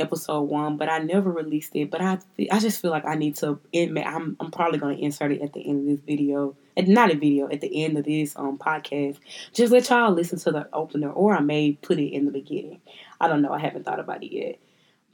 episode 0.00 0.42
one, 0.42 0.76
but 0.76 0.88
I 0.88 0.98
never 0.98 1.30
released 1.30 1.74
it. 1.76 1.90
But 1.90 2.00
I 2.00 2.18
I 2.50 2.58
just 2.58 2.80
feel 2.80 2.90
like 2.90 3.04
I 3.04 3.14
need 3.14 3.36
to. 3.36 3.58
I'm 3.74 4.36
I'm 4.40 4.50
probably 4.50 4.78
gonna 4.78 4.94
insert 4.94 5.32
it 5.32 5.42
at 5.42 5.52
the 5.52 5.68
end 5.68 5.80
of 5.80 5.86
this 5.86 6.04
video, 6.04 6.56
and 6.76 6.88
not 6.88 7.10
a 7.10 7.16
video 7.16 7.48
at 7.48 7.60
the 7.60 7.84
end 7.84 7.98
of 7.98 8.04
this 8.04 8.36
um 8.36 8.58
podcast. 8.58 9.18
Just 9.52 9.72
let 9.72 9.88
y'all 9.90 10.12
listen 10.12 10.38
to 10.40 10.50
the 10.50 10.68
opener, 10.72 11.10
or 11.10 11.34
I 11.34 11.40
may 11.40 11.72
put 11.72 11.98
it 11.98 12.12
in 12.12 12.24
the 12.24 12.32
beginning. 12.32 12.80
I 13.20 13.28
don't 13.28 13.42
know. 13.42 13.52
I 13.52 13.58
haven't 13.58 13.84
thought 13.84 14.00
about 14.00 14.22
it 14.22 14.32
yet, 14.32 14.58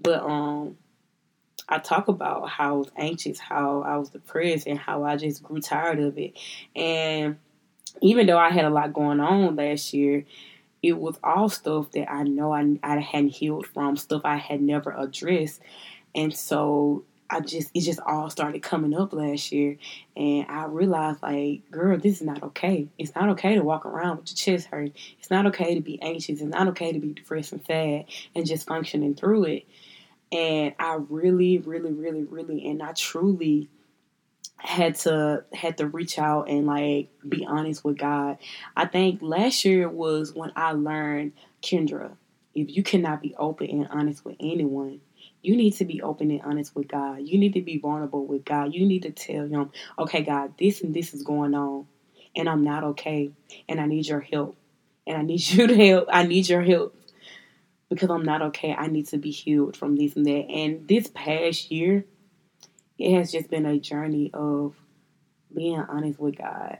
but 0.01 0.23
um 0.23 0.77
I 1.69 1.79
talk 1.79 2.09
about 2.09 2.49
how 2.49 2.69
I 2.69 2.77
was 2.77 2.91
anxious, 2.97 3.41
how 3.41 3.83
I 3.83 3.97
was 3.97 4.11
depressed, 4.11 4.67
and 4.67 4.79
how 4.79 5.05
I 5.05 5.17
just 5.17 5.43
grew 5.43 5.61
tired 5.61 5.99
of 5.99 6.17
it. 6.17 6.39
And 6.77 7.39
even 8.03 8.27
though 8.27 8.39
I 8.39 8.51
had 8.51 8.65
a 8.65 8.71
lot 8.71 8.93
going 8.93 9.21
on 9.21 9.57
last 9.57 9.93
year, 9.93 10.25
it 10.87 10.99
was 10.99 11.19
all 11.25 11.49
stuff 11.49 11.91
that 11.93 12.11
I 12.11 12.23
know 12.23 12.53
I, 12.53 12.79
I 12.83 13.01
hadn't 13.01 13.31
healed 13.31 13.67
from, 13.67 13.97
stuff 13.97 14.23
I 14.25 14.37
had 14.37 14.63
never 14.63 14.93
addressed. 14.97 15.61
And 16.15 16.33
so 16.33 17.05
I 17.29 17.41
just, 17.41 17.73
it 17.75 17.81
just 17.81 17.99
all 18.07 18.31
started 18.31 18.63
coming 18.63 18.95
up 18.95 19.13
last 19.13 19.51
year. 19.51 19.79
And 20.17 20.47
I 20.49 20.67
realized, 20.67 21.23
like, 21.23 21.69
girl, 21.73 21.99
this 21.99 22.21
is 22.21 22.23
not 22.23 22.43
okay. 22.43 22.87
It's 22.99 23.17
not 23.17 23.31
okay 23.31 23.57
to 23.57 23.65
walk 23.65 23.85
around 23.85 24.19
with 24.19 24.31
your 24.31 24.37
chest 24.37 24.69
hurt. 24.69 24.93
It's 25.19 25.31
not 25.31 25.47
okay 25.47 25.75
to 25.75 25.81
be 25.81 26.01
anxious. 26.01 26.41
It's 26.41 26.43
not 26.43 26.69
okay 26.69 26.93
to 26.93 27.01
be 27.01 27.15
depressed 27.15 27.53
and 27.53 27.65
sad 27.67 28.05
and 28.37 28.47
just 28.47 28.69
functioning 28.69 29.17
through 29.17 29.45
it. 29.45 29.67
And 30.31 30.75
I 30.79 30.99
really, 31.09 31.59
really, 31.59 31.93
really, 31.93 32.23
really, 32.23 32.67
and 32.69 32.81
I 32.81 32.93
truly 32.93 33.69
had 34.57 34.95
to 34.97 35.45
had 35.53 35.79
to 35.79 35.87
reach 35.87 36.19
out 36.19 36.49
and 36.49 36.67
like 36.67 37.11
be 37.27 37.45
honest 37.47 37.85
with 37.85 37.99
God. 37.99 38.39
I 38.77 38.87
think 38.87 39.21
last 39.23 39.65
year 39.65 39.89
was 39.89 40.35
when 40.35 40.53
I 40.57 40.73
learned, 40.73 41.33
Kendra, 41.63 42.13
if 42.55 42.75
you 42.75 42.83
cannot 42.83 43.23
be 43.23 43.35
open 43.39 43.69
and 43.69 43.89
honest 43.89 44.25
with 44.25 44.37
anyone, 44.41 45.01
you 45.43 45.57
need 45.57 45.73
to 45.73 45.85
be 45.85 46.03
open 46.03 46.31
and 46.31 46.43
honest 46.43 46.75
with 46.75 46.89
God. 46.89 47.21
You 47.21 47.39
need 47.39 47.55
to 47.55 47.61
be 47.61 47.79
vulnerable 47.79 48.27
with 48.27 48.45
God. 48.45 48.75
You 48.75 48.87
need 48.87 49.03
to 49.03 49.11
tell 49.11 49.47
him, 49.47 49.71
okay, 49.99 50.23
God, 50.23 50.55
this 50.59 50.81
and 50.81 50.95
this 50.95 51.15
is 51.15 51.23
going 51.23 51.55
on, 51.55 51.87
and 52.35 52.49
I'm 52.49 52.65
not 52.65 52.83
okay, 52.83 53.31
and 53.69 53.81
I 53.81 53.87
need 53.87 54.07
your 54.07 54.21
help, 54.21 54.57
and 55.07 55.19
I 55.19 55.23
need 55.23 55.41
you 55.51 55.67
to 55.67 55.77
help. 55.77 56.09
I 56.11 56.25
need 56.25 56.49
your 56.49 56.63
help 56.63 56.97
because 57.89 58.11
I'm 58.11 58.25
not 58.25 58.43
okay. 58.43 58.75
I 58.75 58.89
need 58.89 59.07
to 59.09 59.19
be 59.19 59.31
healed 59.31 59.77
from 59.77 59.97
this 59.97 60.17
and 60.17 60.27
that. 60.27 60.47
And 60.51 60.89
this 60.89 61.09
past 61.09 61.71
year, 61.71 62.05
it 62.99 63.15
has 63.17 63.33
just 63.33 63.51
been 63.51 63.67
a 63.67 63.79
journey 63.79 64.31
of 64.33 64.75
being 65.55 65.81
honest 65.81 66.19
with 66.19 66.37
God 66.39 66.79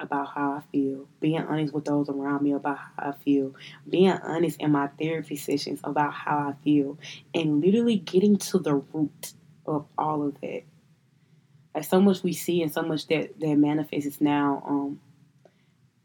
about 0.00 0.28
how 0.28 0.52
I 0.52 0.60
feel, 0.70 1.08
being 1.20 1.40
honest 1.40 1.74
with 1.74 1.84
those 1.84 2.08
around 2.08 2.42
me 2.42 2.52
about 2.52 2.78
how 2.78 3.10
I 3.10 3.12
feel, 3.12 3.54
being 3.88 4.10
honest 4.10 4.60
in 4.60 4.70
my 4.70 4.88
therapy 4.98 5.36
sessions 5.36 5.80
about 5.82 6.12
how 6.12 6.50
I 6.50 6.62
feel, 6.62 6.98
and 7.34 7.60
literally 7.60 7.96
getting 7.96 8.36
to 8.38 8.58
the 8.58 8.76
root 8.76 9.32
of 9.66 9.86
all 9.96 10.26
of 10.26 10.40
that. 10.40 10.62
Like 11.74 11.84
so 11.84 12.00
much 12.00 12.22
we 12.22 12.32
see 12.32 12.62
and 12.62 12.72
so 12.72 12.82
much 12.82 13.06
that 13.08 13.38
that 13.40 13.56
manifests 13.56 14.20
now 14.20 14.62
um, 14.66 15.00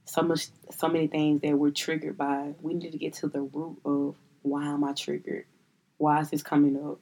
so 0.06 0.22
much 0.22 0.48
so 0.72 0.88
many 0.88 1.08
things 1.08 1.42
that 1.42 1.58
we're 1.58 1.72
triggered 1.72 2.18
by. 2.18 2.54
We 2.62 2.74
need 2.74 2.92
to 2.92 2.98
get 2.98 3.14
to 3.16 3.28
the 3.28 3.42
root 3.42 3.80
of 3.86 4.16
why 4.42 4.66
am 4.66 4.84
I 4.84 4.94
triggered? 4.94 5.46
Why 5.98 6.20
is 6.20 6.30
this 6.30 6.44
coming 6.44 6.78
up? 6.78 7.00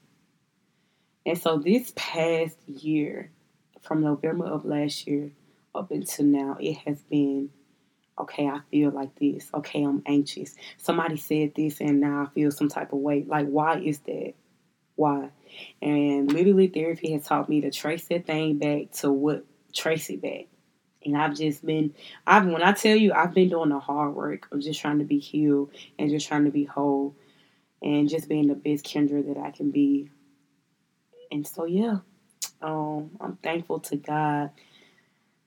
And 1.26 1.38
so 1.38 1.58
this 1.58 1.94
past 1.96 2.58
year, 2.68 3.32
from 3.82 4.02
November 4.02 4.46
of 4.46 4.66
last 4.66 5.08
year 5.08 5.32
up 5.74 5.92
until 5.92 6.26
now, 6.26 6.58
it 6.60 6.78
has 6.80 7.00
been 7.02 7.50
okay, 8.20 8.48
I 8.48 8.60
feel 8.70 8.92
like 8.92 9.16
this. 9.16 9.50
Okay, 9.54 9.84
I'm 9.84 10.04
anxious. 10.06 10.56
Somebody 10.78 11.18
said 11.18 11.54
this 11.56 11.82
and 11.82 12.00
now 12.00 12.24
I 12.24 12.34
feel 12.34 12.52
some 12.52 12.70
type 12.70 12.94
of 12.94 13.00
way. 13.00 13.24
Like, 13.28 13.48
why 13.48 13.80
is 13.80 14.00
that? 14.00 14.34
Why? 14.96 15.30
And 15.82 16.32
literally, 16.32 16.68
therapy 16.68 17.14
has 17.14 17.26
taught 17.26 17.50
me 17.50 17.62
to 17.62 17.72
trace 17.72 18.08
that 18.08 18.28
thing 18.28 18.58
back 18.58 18.92
to 19.00 19.12
what, 19.12 19.46
trace 19.74 20.10
it 20.10 20.22
back. 20.22 20.46
And 21.04 21.18
I've 21.18 21.36
just 21.36 21.66
been, 21.66 21.96
I've 22.28 22.46
when 22.46 22.62
I 22.62 22.74
tell 22.74 22.96
you, 22.96 23.12
I've 23.14 23.34
been 23.34 23.50
doing 23.50 23.70
the 23.70 23.80
hard 23.80 24.14
work 24.14 24.48
of 24.52 24.62
just 24.62 24.80
trying 24.80 25.00
to 25.00 25.06
be 25.06 25.18
healed 25.18 25.72
and 25.98 26.12
just 26.12 26.28
trying 26.28 26.46
to 26.46 26.52
be 26.52 26.66
whole, 26.66 27.16
and 27.82 28.08
just 28.08 28.30
being 28.30 28.48
the 28.48 28.56
best 28.56 28.86
Kendra 28.86 29.26
that 29.28 29.40
I 29.40 29.50
can 29.50 29.72
be. 29.72 30.12
And 31.32 31.48
so 31.48 31.66
yeah, 31.66 31.98
um, 32.62 33.12
I'm 33.20 33.38
thankful 33.38 33.80
to 33.80 33.96
God 33.96 34.52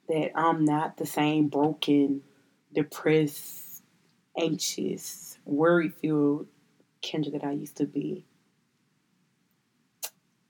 that 0.08 0.30
I'm 0.34 0.64
not 0.64 0.96
the 0.96 1.06
same 1.06 1.48
broken, 1.48 2.22
depressed, 2.72 3.82
anxious, 4.38 5.38
worry 5.44 5.88
filled 5.88 6.46
Kendra 7.02 7.32
that 7.32 7.44
I 7.44 7.52
used 7.52 7.76
to 7.76 7.86
be. 7.86 8.24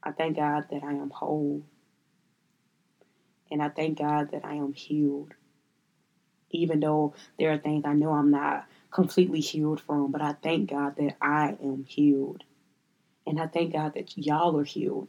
I 0.02 0.12
thank 0.12 0.36
God 0.36 0.66
that 0.70 0.84
I 0.84 0.92
am 0.92 1.10
whole 1.10 1.64
and 3.50 3.62
I 3.62 3.68
thank 3.68 3.98
God 3.98 4.30
that 4.32 4.44
I 4.44 4.54
am 4.54 4.72
healed. 4.72 5.32
Even 6.50 6.80
though 6.80 7.14
there 7.38 7.52
are 7.52 7.58
things 7.58 7.84
I 7.86 7.94
know 7.94 8.12
I'm 8.12 8.30
not 8.30 8.66
completely 8.90 9.40
healed 9.40 9.80
from, 9.80 10.12
but 10.12 10.22
I 10.22 10.34
thank 10.34 10.70
God 10.70 10.96
that 10.96 11.16
I 11.20 11.56
am 11.62 11.84
healed. 11.84 12.44
And 13.26 13.40
I 13.40 13.46
thank 13.46 13.72
God 13.72 13.94
that 13.94 14.16
y'all 14.16 14.58
are 14.58 14.64
healed. 14.64 15.08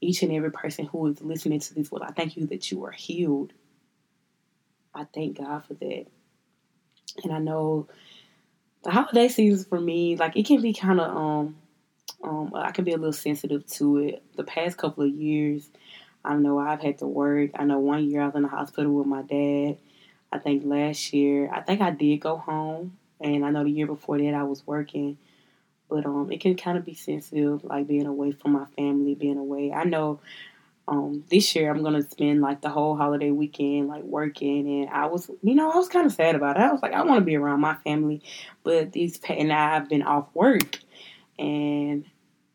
Each 0.00 0.22
and 0.22 0.32
every 0.32 0.50
person 0.52 0.86
who 0.86 1.06
is 1.06 1.22
listening 1.22 1.60
to 1.60 1.74
this, 1.74 1.90
well, 1.90 2.02
I 2.02 2.12
thank 2.12 2.36
you 2.36 2.46
that 2.46 2.70
you 2.70 2.84
are 2.84 2.90
healed. 2.92 3.52
I 4.94 5.04
thank 5.12 5.38
God 5.38 5.64
for 5.64 5.74
that. 5.74 6.06
And 7.22 7.32
I 7.32 7.38
know 7.38 7.88
the 8.82 8.90
holiday 8.90 9.28
season 9.28 9.64
for 9.68 9.80
me, 9.80 10.16
like 10.16 10.36
it 10.36 10.46
can 10.46 10.60
be 10.60 10.72
kind 10.72 11.00
of 11.00 11.16
um 11.16 11.56
um 12.22 12.52
I 12.54 12.70
can 12.70 12.84
be 12.84 12.92
a 12.92 12.96
little 12.96 13.12
sensitive 13.12 13.66
to 13.72 13.98
it. 13.98 14.22
The 14.36 14.44
past 14.44 14.76
couple 14.76 15.04
of 15.04 15.10
years, 15.10 15.68
I 16.24 16.34
know 16.34 16.58
I've 16.58 16.80
had 16.80 16.98
to 16.98 17.06
work. 17.06 17.50
I 17.54 17.64
know 17.64 17.78
one 17.78 18.08
year 18.08 18.22
I 18.22 18.26
was 18.26 18.34
in 18.34 18.42
the 18.42 18.48
hospital 18.48 18.92
with 18.92 19.06
my 19.06 19.22
dad. 19.22 19.78
I 20.32 20.38
think 20.38 20.64
last 20.64 21.12
year, 21.12 21.50
I 21.52 21.60
think 21.60 21.80
I 21.80 21.90
did 21.90 22.18
go 22.18 22.36
home, 22.36 22.98
and 23.20 23.44
I 23.44 23.50
know 23.50 23.62
the 23.64 23.70
year 23.70 23.86
before 23.86 24.18
that 24.18 24.34
I 24.34 24.42
was 24.42 24.66
working. 24.66 25.16
But 25.88 26.06
um, 26.06 26.32
it 26.32 26.40
can 26.40 26.56
kind 26.56 26.78
of 26.78 26.84
be 26.84 26.94
sensitive, 26.94 27.64
like 27.64 27.86
being 27.86 28.06
away 28.06 28.32
from 28.32 28.52
my 28.52 28.64
family, 28.76 29.14
being 29.14 29.38
away. 29.38 29.72
I 29.72 29.84
know 29.84 30.20
um, 30.88 31.24
this 31.30 31.54
year 31.54 31.70
I'm 31.70 31.82
gonna 31.82 32.02
spend 32.02 32.40
like 32.40 32.60
the 32.60 32.68
whole 32.70 32.96
holiday 32.96 33.30
weekend 33.30 33.88
like 33.88 34.02
working, 34.02 34.82
and 34.82 34.90
I 34.90 35.06
was, 35.06 35.30
you 35.42 35.54
know, 35.54 35.70
I 35.70 35.76
was 35.76 35.88
kind 35.88 36.06
of 36.06 36.12
sad 36.12 36.34
about 36.34 36.56
it. 36.56 36.62
I 36.62 36.72
was 36.72 36.82
like, 36.82 36.92
I 36.92 37.02
want 37.02 37.20
to 37.20 37.24
be 37.24 37.36
around 37.36 37.60
my 37.60 37.74
family, 37.76 38.22
but 38.62 38.92
these 38.92 39.20
and 39.28 39.52
I've 39.52 39.88
been 39.88 40.02
off 40.02 40.28
work, 40.34 40.78
and 41.38 42.04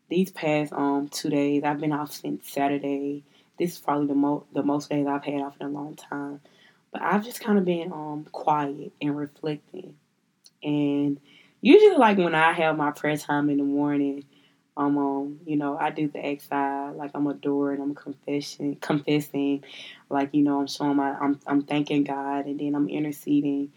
these 0.08 0.30
past 0.30 0.72
um 0.72 1.08
two 1.08 1.30
days 1.30 1.62
I've 1.64 1.80
been 1.80 1.92
off 1.92 2.12
since 2.12 2.50
Saturday 2.50 3.22
this 3.60 3.74
is 3.74 3.78
probably 3.78 4.06
the 4.06 4.14
most 4.14 4.46
the 4.54 4.62
most 4.62 4.88
days 4.88 5.06
I've 5.06 5.22
had 5.22 5.42
off 5.42 5.56
in 5.60 5.66
a 5.66 5.70
long 5.70 5.94
time. 5.94 6.40
But 6.90 7.02
I've 7.02 7.22
just 7.22 7.40
kind 7.40 7.58
of 7.58 7.64
been 7.66 7.92
um 7.92 8.26
quiet 8.32 8.92
and 9.00 9.16
reflecting. 9.16 9.94
And 10.62 11.20
usually 11.60 11.96
like 11.96 12.18
when 12.18 12.34
I 12.34 12.52
have 12.52 12.76
my 12.76 12.90
prayer 12.90 13.16
time 13.16 13.50
in 13.50 13.58
the 13.58 13.64
morning, 13.64 14.24
I'm 14.76 14.96
um, 14.96 15.40
you 15.44 15.56
know, 15.56 15.76
I 15.76 15.90
do 15.90 16.08
the 16.08 16.24
exile, 16.24 16.94
like 16.94 17.10
I'm 17.14 17.26
adoring, 17.26 17.80
I'm 17.80 17.94
confessing, 17.94 18.76
confessing, 18.80 19.64
like 20.08 20.30
you 20.32 20.42
know, 20.42 20.60
I'm 20.60 20.66
showing 20.66 20.96
my, 20.96 21.10
I'm, 21.12 21.38
I'm 21.46 21.62
thanking 21.62 22.04
God, 22.04 22.46
and 22.46 22.58
then 22.58 22.74
I'm 22.74 22.88
interceding. 22.88 23.72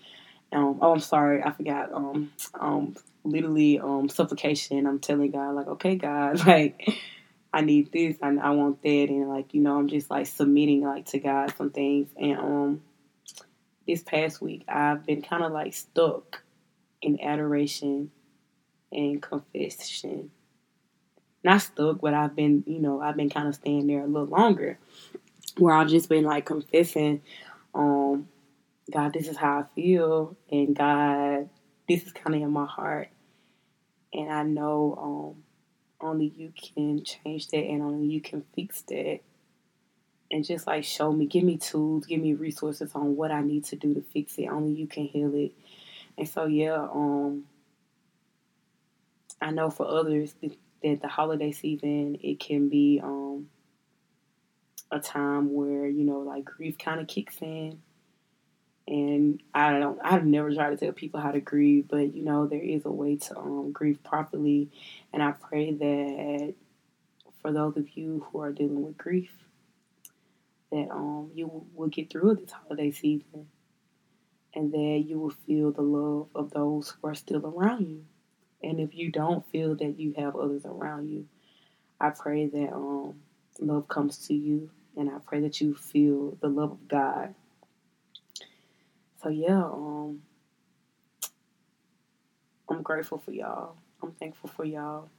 Um, 0.52 0.80
oh, 0.82 0.94
I'm 0.94 1.00
sorry, 1.00 1.42
I 1.44 1.52
forgot. 1.52 1.92
Um, 1.92 2.32
um, 2.54 2.96
literally, 3.24 3.80
um, 3.80 4.08
supplication. 4.08 4.86
I'm 4.86 5.00
telling 5.00 5.32
God, 5.32 5.56
like, 5.56 5.68
okay, 5.68 5.96
God, 5.96 6.46
like, 6.48 6.88
I 7.52 7.62
need 7.62 7.92
this, 7.92 8.18
I, 8.22 8.30
I 8.36 8.52
want 8.52 8.82
that, 8.84 9.10
and 9.10 9.30
like, 9.30 9.54
you 9.54 9.62
know, 9.62 9.78
I'm 9.78 9.88
just 9.88 10.10
like 10.10 10.28
submitting, 10.28 10.82
like, 10.84 11.08
to 11.08 11.20
God 11.20 11.54
some 11.58 11.72
things, 11.72 12.08
and 12.18 12.38
um, 12.38 12.82
this 13.88 14.04
past 14.04 14.42
week 14.42 14.64
I've 14.68 15.06
been 15.06 15.22
kind 15.22 15.44
of 15.44 15.52
like 15.52 15.74
stuck 15.74 16.44
in 17.04 17.22
adoration 17.22 18.10
and 18.92 19.22
confession. 19.22 20.32
Not 21.44 21.62
stuck, 21.62 22.00
but 22.00 22.14
I've 22.14 22.36
been, 22.36 22.64
you 22.66 22.80
know, 22.80 23.02
I've 23.02 23.18
been 23.18 23.30
kind 23.30 23.48
of 23.48 23.56
staying 23.56 23.88
there 23.88 24.04
a 24.04 24.08
little 24.08 24.28
longer, 24.28 24.80
where 25.58 25.76
I've 25.76 25.90
just 25.90 26.08
been 26.08 26.24
like 26.24 26.46
confessing, 26.46 27.22
um, 27.76 28.30
God, 28.92 29.14
this 29.14 29.28
is 29.28 29.38
how 29.38 29.60
I 29.60 29.64
feel, 29.76 30.38
and 30.50 30.76
God, 30.76 31.50
this 31.88 32.04
is 32.04 32.14
kind 32.14 32.36
of 32.36 32.42
in 32.42 32.52
my 32.52 32.66
heart, 32.66 33.10
and 34.14 34.32
I 34.32 34.44
know 34.44 35.36
um, 36.02 36.08
only 36.08 36.28
you 36.36 36.54
can 36.56 37.04
change 37.04 37.50
that, 37.50 37.58
and 37.58 37.82
only 37.82 38.08
you 38.08 38.22
can 38.22 38.44
fix 38.56 38.82
that, 38.84 39.20
and 40.32 40.46
just 40.46 40.66
like 40.66 40.86
show 40.86 41.12
me, 41.12 41.26
give 41.26 41.44
me 41.44 41.58
tools, 41.58 42.06
give 42.06 42.22
me 42.22 42.34
resources 42.34 42.92
on 42.96 43.18
what 43.18 43.32
I 43.32 43.42
need 43.42 43.66
to 43.66 43.76
do 43.76 43.94
to 43.94 44.02
fix 44.02 44.38
it. 44.38 44.48
Only 44.48 44.74
you 44.74 44.88
can 44.88 45.06
heal 45.06 45.34
it, 45.36 45.52
and 46.18 46.28
so 46.28 46.46
yeah, 46.46 46.76
um, 46.76 47.46
I 49.42 49.52
know 49.52 49.70
for 49.70 49.88
others 49.88 50.36
that 50.42 51.02
the 51.02 51.08
holiday 51.08 51.52
season 51.52 52.18
it 52.22 52.40
can 52.40 52.70
be 52.70 53.00
um, 53.04 53.48
a 54.92 55.00
time 55.00 55.54
where 55.54 55.88
you 55.88 56.04
know 56.04 56.20
like 56.20 56.46
grief 56.46 56.78
kind 56.78 57.00
of 57.00 57.08
kicks 57.08 57.38
in. 57.42 57.80
And 58.86 59.42
I 59.54 59.80
don't 59.80 60.00
I've 60.04 60.26
never 60.26 60.54
tried 60.54 60.72
to 60.72 60.78
tell 60.78 60.92
people 60.92 61.22
how 61.22 61.32
to 61.32 61.40
grieve 61.40 61.88
but 61.88 62.14
you 62.14 62.24
know 62.24 62.48
there 62.48 62.62
is 62.62 62.86
a 62.86 62.92
way 62.92 63.16
to 63.16 63.38
um, 63.38 63.72
grieve 63.72 64.04
properly. 64.04 64.70
And 65.14 65.24
I 65.24 65.32
pray 65.32 65.72
that 65.72 66.54
for 67.42 67.52
those 67.52 67.78
of 67.78 67.90
you 67.98 68.26
who 68.32 68.42
are 68.42 68.52
dealing 68.52 68.84
with 68.84 68.98
grief 68.98 69.32
that 70.72 70.90
um, 70.92 71.32
you 71.34 71.66
will 71.76 71.88
get 71.88 72.10
through 72.10 72.36
this 72.36 72.52
holiday 72.52 72.92
season 72.92 73.48
and 74.56 74.72
that 74.72 75.04
you 75.08 75.20
will 75.20 75.32
feel 75.48 75.72
the 75.72 75.82
love 75.82 76.28
of 76.36 76.52
those 76.52 76.90
who 76.90 77.08
are 77.08 77.16
still 77.16 77.46
around 77.46 77.88
you 77.88 78.06
and 78.64 78.80
if 78.80 78.96
you 78.96 79.12
don't 79.12 79.46
feel 79.52 79.76
that 79.76 80.00
you 80.00 80.14
have 80.18 80.36
others 80.36 80.66
around 80.66 81.10
you, 81.10 81.28
I 82.00 82.12
pray 82.12 82.48
that 82.48 82.74
um, 82.74 83.16
love 83.60 83.88
comes 83.90 84.28
to 84.28 84.34
you, 84.34 84.70
and 84.96 85.10
I 85.10 85.18
pray 85.26 85.42
that 85.42 85.60
you 85.60 85.76
feel 85.76 86.38
the 86.42 86.48
love 86.48 86.72
of 86.72 86.88
God. 86.88 87.36
So 89.22 89.30
yeah, 89.30 89.64
um, 89.64 90.22
I'm 92.70 92.82
grateful 92.82 93.18
for 93.18 93.32
y'all. 93.32 93.76
I'm 94.02 94.14
thankful 94.14 94.50
for 94.50 94.64
y'all. 94.64 95.10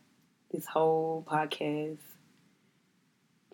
This 0.51 0.67
whole 0.67 1.25
podcast. 1.31 1.99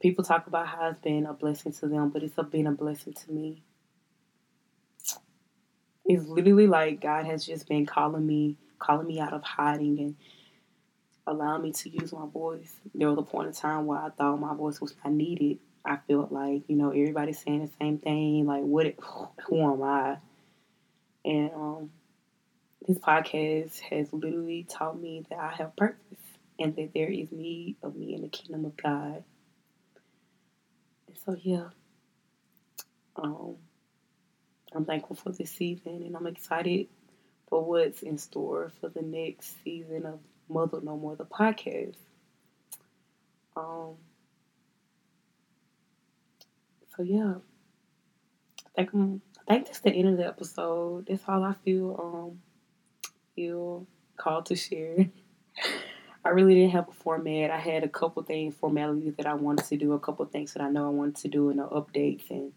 People 0.00 0.24
talk 0.24 0.46
about 0.46 0.66
how 0.66 0.88
it's 0.88 1.00
been 1.00 1.26
a 1.26 1.34
blessing 1.34 1.72
to 1.72 1.86
them, 1.86 2.08
but 2.08 2.22
it's 2.22 2.34
been 2.50 2.66
a 2.66 2.72
blessing 2.72 3.12
to 3.12 3.32
me. 3.32 3.62
It's 6.10 6.26
literally 6.26 6.66
like 6.66 7.00
God 7.00 7.24
has 7.26 7.46
just 7.46 7.68
been 7.68 7.86
calling 7.86 8.26
me 8.26 8.56
calling 8.80 9.06
me 9.06 9.20
out 9.20 9.32
of 9.32 9.44
hiding 9.44 10.00
and 10.00 10.16
allowing 11.24 11.62
me 11.62 11.70
to 11.70 11.88
use 11.88 12.12
my 12.12 12.26
voice. 12.26 12.74
There 12.96 13.08
was 13.08 13.18
a 13.18 13.22
point 13.22 13.46
in 13.46 13.54
time 13.54 13.86
where 13.86 14.00
I 14.00 14.10
thought 14.10 14.40
my 14.40 14.52
voice 14.56 14.80
was 14.80 14.92
not 15.04 15.12
needed. 15.12 15.60
I 15.84 15.98
felt 16.08 16.32
like, 16.32 16.62
you 16.66 16.74
know, 16.74 16.90
everybody's 16.90 17.38
saying 17.38 17.64
the 17.64 17.70
same 17.80 17.98
thing. 17.98 18.44
Like, 18.44 18.62
what? 18.62 18.92
Who 19.46 19.72
am 19.72 19.84
I? 19.84 20.16
And 21.24 21.52
um, 21.54 21.90
this 22.88 22.98
podcast 22.98 23.78
has 23.78 24.12
literally 24.12 24.66
taught 24.68 25.00
me 25.00 25.24
that 25.30 25.38
I 25.38 25.54
have 25.58 25.76
purpose 25.76 26.18
and 26.58 26.74
that 26.74 26.92
there 26.92 27.08
is 27.08 27.30
need 27.30 27.76
of 27.84 27.94
me 27.94 28.14
in 28.14 28.22
the 28.22 28.28
kingdom 28.28 28.64
of 28.64 28.76
God. 28.76 29.22
And 31.06 31.16
so, 31.24 31.36
yeah, 31.40 31.68
um, 33.14 33.58
I'm 34.72 34.84
thankful 34.84 35.16
for 35.16 35.30
this 35.30 35.50
season 35.50 36.02
and 36.04 36.16
I'm 36.16 36.26
excited 36.26 36.88
for 37.48 37.64
what's 37.64 38.02
in 38.02 38.18
store 38.18 38.70
for 38.80 38.88
the 38.88 39.02
next 39.02 39.62
season 39.64 40.06
of 40.06 40.20
Muzzle 40.48 40.82
No 40.82 40.96
More, 40.96 41.16
the 41.16 41.24
podcast. 41.24 41.96
Um, 43.56 43.96
so 46.96 47.02
yeah, 47.02 47.34
I 48.66 48.70
think 48.76 48.92
I'm, 48.94 49.22
I 49.48 49.54
think 49.54 49.66
that's 49.66 49.80
the 49.80 49.90
end 49.90 50.08
of 50.08 50.16
the 50.16 50.26
episode. 50.26 51.06
That's 51.06 51.22
all 51.26 51.42
I 51.42 51.54
feel 51.64 52.00
um 52.00 52.40
feel 53.34 53.86
called 54.16 54.46
to 54.46 54.56
share. 54.56 55.08
I 56.24 56.28
really 56.28 56.54
didn't 56.54 56.72
have 56.72 56.88
a 56.88 56.92
format. 56.92 57.50
I 57.50 57.58
had 57.58 57.82
a 57.82 57.88
couple 57.88 58.22
things, 58.22 58.54
formalities 58.54 59.14
that 59.16 59.26
I 59.26 59.34
wanted 59.34 59.64
to 59.66 59.76
do, 59.76 59.94
a 59.94 59.98
couple 59.98 60.24
things 60.26 60.52
that 60.52 60.62
I 60.62 60.68
know 60.68 60.86
I 60.86 60.90
wanted 60.90 61.16
to 61.16 61.28
do, 61.28 61.48
and 61.48 61.58
the 61.58 61.66
updates 61.66 62.30
and 62.30 62.52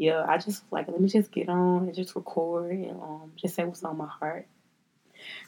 yeah, 0.00 0.24
I 0.26 0.38
just 0.38 0.62
like 0.70 0.88
let 0.88 0.98
me 0.98 1.10
just 1.10 1.30
get 1.30 1.50
on 1.50 1.82
and 1.82 1.94
just 1.94 2.16
record 2.16 2.72
and 2.72 3.02
um, 3.02 3.32
just 3.36 3.54
say 3.54 3.64
what's 3.64 3.84
on 3.84 3.98
my 3.98 4.06
heart. 4.06 4.46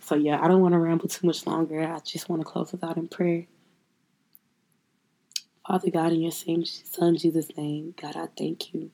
So 0.02 0.14
yeah, 0.14 0.38
I 0.42 0.46
don't 0.46 0.60
want 0.60 0.74
to 0.74 0.78
ramble 0.78 1.08
too 1.08 1.26
much 1.26 1.46
longer. 1.46 1.80
I 1.80 1.98
just 2.00 2.28
want 2.28 2.42
to 2.42 2.44
close 2.44 2.74
us 2.74 2.82
out 2.82 2.98
in 2.98 3.08
prayer. 3.08 3.46
Father 5.66 5.90
God, 5.90 6.12
in 6.12 6.20
your 6.20 6.32
same 6.32 6.66
Son 6.66 7.16
Jesus' 7.16 7.56
name, 7.56 7.94
God, 7.98 8.14
I 8.14 8.26
thank 8.36 8.74
you. 8.74 8.90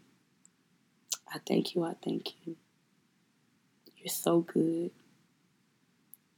I 1.28 1.40
thank 1.44 1.74
you. 1.74 1.82
I 1.82 1.94
thank 2.04 2.28
you. 2.46 2.54
You're 3.96 4.14
so 4.14 4.42
good. 4.42 4.92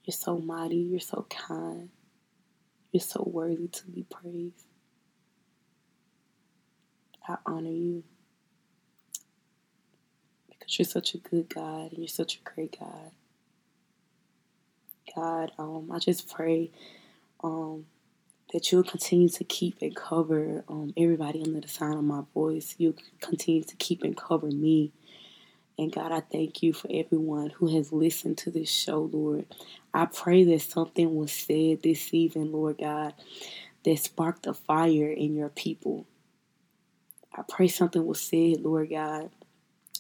You're 0.05 0.15
so 0.15 0.39
mighty. 0.39 0.77
You're 0.77 0.99
so 0.99 1.27
kind. 1.29 1.91
You're 2.91 3.03
so 3.03 3.23
worthy 3.31 3.69
to 3.69 3.87
be 3.87 4.03
praised. 4.05 4.65
I 7.29 7.37
honor 7.45 7.69
you 7.69 8.03
you're 10.79 10.87
such 10.87 11.15
a 11.15 11.19
good 11.19 11.49
God 11.49 11.93
and 11.93 11.99
you're 11.99 12.09
such 12.09 12.37
a 12.37 12.51
great 12.51 12.79
God. 12.79 13.11
God, 15.15 15.53
um, 15.59 15.91
I 15.93 15.99
just 15.99 16.33
pray 16.33 16.71
um, 17.43 17.87
that 18.53 18.71
you'll 18.71 18.85
continue 18.85 19.29
to 19.29 19.45
keep 19.45 19.79
and 19.83 19.95
cover 19.95 20.65
um, 20.69 20.93
everybody 20.97 21.43
under 21.43 21.61
the 21.61 21.69
sound 21.69 21.95
of 21.95 22.05
my 22.05 22.23
voice. 22.35 22.75
You'll 22.79 22.97
continue 23.21 23.65
to 23.65 23.77
keep 23.77 24.03
and 24.03 24.17
cover 24.17 24.47
me. 24.47 24.93
And 25.79 25.91
God, 25.91 26.13
I 26.13 26.21
thank 26.21 26.63
you 26.63 26.73
for 26.73 26.89
everyone 26.93 27.51
who 27.51 27.75
has 27.77 27.93
listened 27.93 28.39
to 28.39 28.51
this 28.51 28.71
show, 28.71 29.09
Lord. 29.13 29.47
I 29.95 30.05
pray 30.07 30.45
that 30.45 30.61
something 30.63 31.15
was 31.15 31.33
said 31.33 31.83
this 31.83 32.03
season, 32.03 32.53
Lord 32.53 32.79
God, 32.79 33.15
that 33.85 33.99
sparked 33.99 34.47
a 34.47 34.55
fire 34.55 35.11
in 35.11 35.35
your 35.35 35.49
people. 35.49 36.07
I 37.35 37.43
pray 37.49 37.69
something 37.69 38.05
was 38.05 38.21
said, 38.21 38.61
Lord 38.61 38.91
God, 38.91 39.31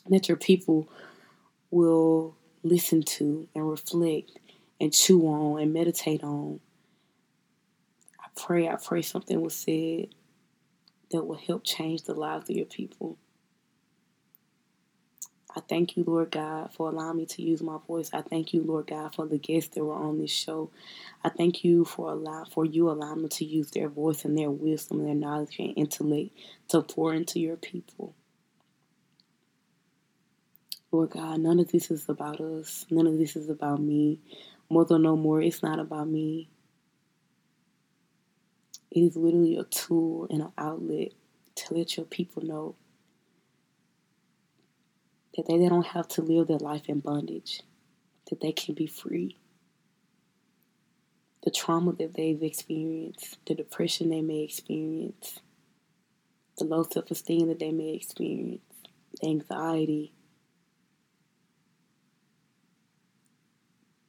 that 0.08 0.28
your 0.28 0.36
people 0.36 0.88
will 1.70 2.36
listen 2.62 3.02
to 3.02 3.48
and 3.54 3.68
reflect 3.68 4.38
and 4.80 4.92
chew 4.92 5.22
on 5.26 5.60
and 5.60 5.72
meditate 5.72 6.22
on. 6.22 6.60
I 8.18 8.28
pray, 8.36 8.68
I 8.68 8.76
pray 8.76 9.02
something 9.02 9.40
was 9.40 9.54
said 9.54 10.08
that 11.10 11.24
will 11.24 11.36
help 11.36 11.64
change 11.64 12.02
the 12.02 12.14
lives 12.14 12.48
of 12.48 12.56
your 12.56 12.66
people. 12.66 13.18
I 15.54 15.60
thank 15.68 15.96
you, 15.96 16.04
Lord 16.06 16.30
God, 16.30 16.72
for 16.72 16.88
allowing 16.88 17.16
me 17.16 17.26
to 17.26 17.42
use 17.42 17.60
my 17.60 17.78
voice. 17.88 18.10
I 18.12 18.22
thank 18.22 18.54
you, 18.54 18.62
Lord 18.62 18.86
God, 18.86 19.14
for 19.14 19.26
the 19.26 19.38
guests 19.38 19.74
that 19.74 19.84
were 19.84 19.94
on 19.94 20.20
this 20.20 20.30
show. 20.30 20.70
I 21.24 21.28
thank 21.28 21.64
you 21.64 21.84
for 21.84 22.12
allow 22.12 22.44
for 22.44 22.64
you 22.64 22.88
allowing 22.88 23.22
me 23.22 23.28
to 23.30 23.44
use 23.44 23.70
their 23.72 23.88
voice 23.88 24.24
and 24.24 24.38
their 24.38 24.50
wisdom 24.50 25.00
and 25.00 25.08
their 25.08 25.14
knowledge 25.16 25.56
and 25.58 25.74
intellect 25.76 26.30
to 26.68 26.82
pour 26.82 27.14
into 27.14 27.40
your 27.40 27.56
people. 27.56 28.14
Lord 30.92 31.10
God, 31.10 31.40
none 31.40 31.60
of 31.60 31.70
this 31.70 31.90
is 31.90 32.08
about 32.08 32.40
us. 32.40 32.84
None 32.90 33.06
of 33.06 33.16
this 33.16 33.36
is 33.36 33.48
about 33.48 33.80
me. 33.80 34.18
Muzzle 34.68 34.98
No 34.98 35.16
More, 35.16 35.40
it's 35.40 35.62
not 35.62 35.78
about 35.78 36.08
me. 36.08 36.48
It 38.90 39.00
is 39.00 39.16
literally 39.16 39.56
a 39.56 39.64
tool 39.64 40.26
and 40.30 40.42
an 40.42 40.52
outlet 40.58 41.12
to 41.56 41.74
let 41.74 41.96
your 41.96 42.06
people 42.06 42.42
know 42.42 42.74
that 45.36 45.46
they, 45.46 45.58
they 45.58 45.68
don't 45.68 45.86
have 45.86 46.08
to 46.08 46.22
live 46.22 46.48
their 46.48 46.58
life 46.58 46.88
in 46.88 46.98
bondage, 46.98 47.62
that 48.28 48.40
they 48.40 48.52
can 48.52 48.74
be 48.74 48.86
free. 48.86 49.36
The 51.44 51.52
trauma 51.52 51.92
that 51.94 52.14
they've 52.14 52.42
experienced, 52.42 53.38
the 53.46 53.54
depression 53.54 54.10
they 54.10 54.22
may 54.22 54.40
experience, 54.40 55.40
the 56.58 56.64
low 56.64 56.82
self 56.82 57.10
esteem 57.10 57.48
that 57.48 57.60
they 57.60 57.70
may 57.70 57.94
experience, 57.94 58.62
the 59.20 59.28
anxiety, 59.28 60.12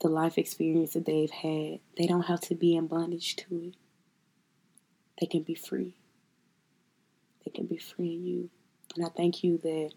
the 0.02 0.10
life 0.10 0.38
experience 0.38 0.94
that 0.94 1.06
they've 1.06 1.32
had, 1.32 1.80
they 1.98 2.08
don't 2.08 2.24
have 2.24 2.42
to 2.42 2.56
be 2.56 2.76
in 2.76 2.88
bondage 2.88 3.36
to 3.38 3.46
it. 3.68 3.76
they 5.20 5.28
can 5.28 5.44
be 5.44 5.56
free. 5.56 5.96
They 7.46 7.52
can 7.52 7.66
be 7.68 7.78
free 7.78 8.14
in 8.16 8.26
you. 8.26 8.50
And 8.96 9.06
I 9.06 9.10
thank 9.10 9.44
you 9.44 9.58
that 9.60 9.92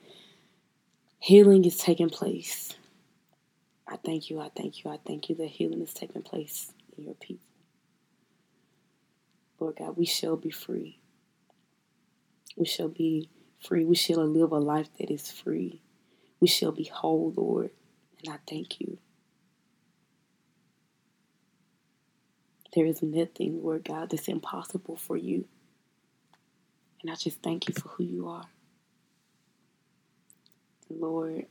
healing 1.18 1.64
is 1.64 1.76
taking 1.78 2.10
place. 2.10 2.74
I 3.88 3.96
thank 3.96 4.30
you, 4.30 4.40
I 4.40 4.50
thank 4.56 4.84
you, 4.84 4.90
I 4.90 4.98
thank 5.06 5.28
you 5.28 5.34
that 5.36 5.48
healing 5.48 5.82
is 5.82 5.94
taking 5.94 6.22
place 6.22 6.72
in 6.96 7.04
your 7.04 7.14
people. 7.14 7.46
Lord 9.58 9.76
God, 9.76 9.96
we 9.96 10.06
shall 10.06 10.36
be 10.36 10.50
free. 10.50 11.00
We 12.56 12.66
shall 12.66 12.88
be 12.88 13.30
free. 13.60 13.84
We 13.84 13.96
shall 13.96 14.24
live 14.26 14.52
a 14.52 14.58
life 14.58 14.88
that 14.98 15.10
is 15.10 15.30
free. 15.30 15.82
We 16.40 16.48
shall 16.48 16.72
be 16.72 16.84
whole, 16.84 17.32
Lord. 17.36 17.70
And 18.24 18.34
I 18.34 18.38
thank 18.48 18.80
you. 18.80 18.98
There 22.74 22.86
is 22.86 23.02
nothing, 23.02 23.62
Lord 23.62 23.84
God, 23.84 24.10
that's 24.10 24.26
impossible 24.26 24.96
for 24.96 25.16
you. 25.16 25.44
And 27.02 27.10
I 27.10 27.14
just 27.14 27.40
thank 27.40 27.68
you 27.68 27.74
for 27.74 27.88
who 27.90 28.04
you 28.04 28.28
are. 28.28 28.46
Lord, 30.90 31.46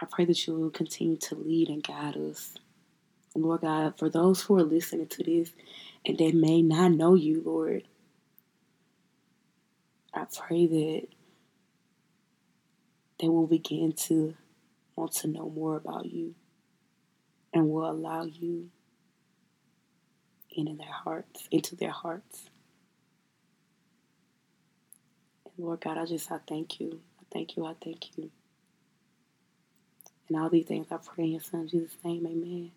I 0.00 0.06
pray 0.08 0.24
that 0.26 0.46
you 0.46 0.54
will 0.54 0.70
continue 0.70 1.16
to 1.16 1.34
lead 1.34 1.68
and 1.68 1.82
guide 1.82 2.16
us. 2.16 2.54
Lord 3.34 3.62
God, 3.62 3.98
for 3.98 4.08
those 4.08 4.42
who 4.42 4.56
are 4.56 4.62
listening 4.62 5.08
to 5.08 5.24
this 5.24 5.50
and 6.06 6.16
they 6.16 6.30
may 6.30 6.62
not 6.62 6.92
know 6.92 7.14
you, 7.14 7.42
Lord, 7.44 7.82
I 10.12 10.26
pray 10.32 10.66
that 10.66 11.08
they 13.18 13.28
will 13.28 13.48
begin 13.48 13.92
to 13.92 14.36
want 14.94 15.12
to 15.16 15.28
know 15.28 15.50
more 15.50 15.76
about 15.76 16.06
you 16.06 16.36
and 17.52 17.68
will 17.68 17.90
allow 17.90 18.24
you 18.24 18.70
into 20.54 20.76
their 20.76 20.92
hearts, 20.92 21.48
into 21.50 21.76
their 21.76 21.90
hearts. 21.90 22.50
And 25.46 25.66
Lord 25.66 25.80
God, 25.80 25.98
I 25.98 26.06
just 26.06 26.30
I 26.32 26.38
thank 26.46 26.80
you. 26.80 27.00
I 27.20 27.24
thank 27.32 27.56
you. 27.56 27.66
I 27.66 27.74
thank 27.82 28.16
you. 28.18 28.30
And 30.28 30.38
all 30.38 30.50
these 30.50 30.66
things 30.66 30.88
I 30.90 30.98
pray 30.98 31.34
in 31.34 31.40
son 31.40 31.68
Jesus' 31.68 31.96
name, 32.04 32.26
amen. 32.26 32.72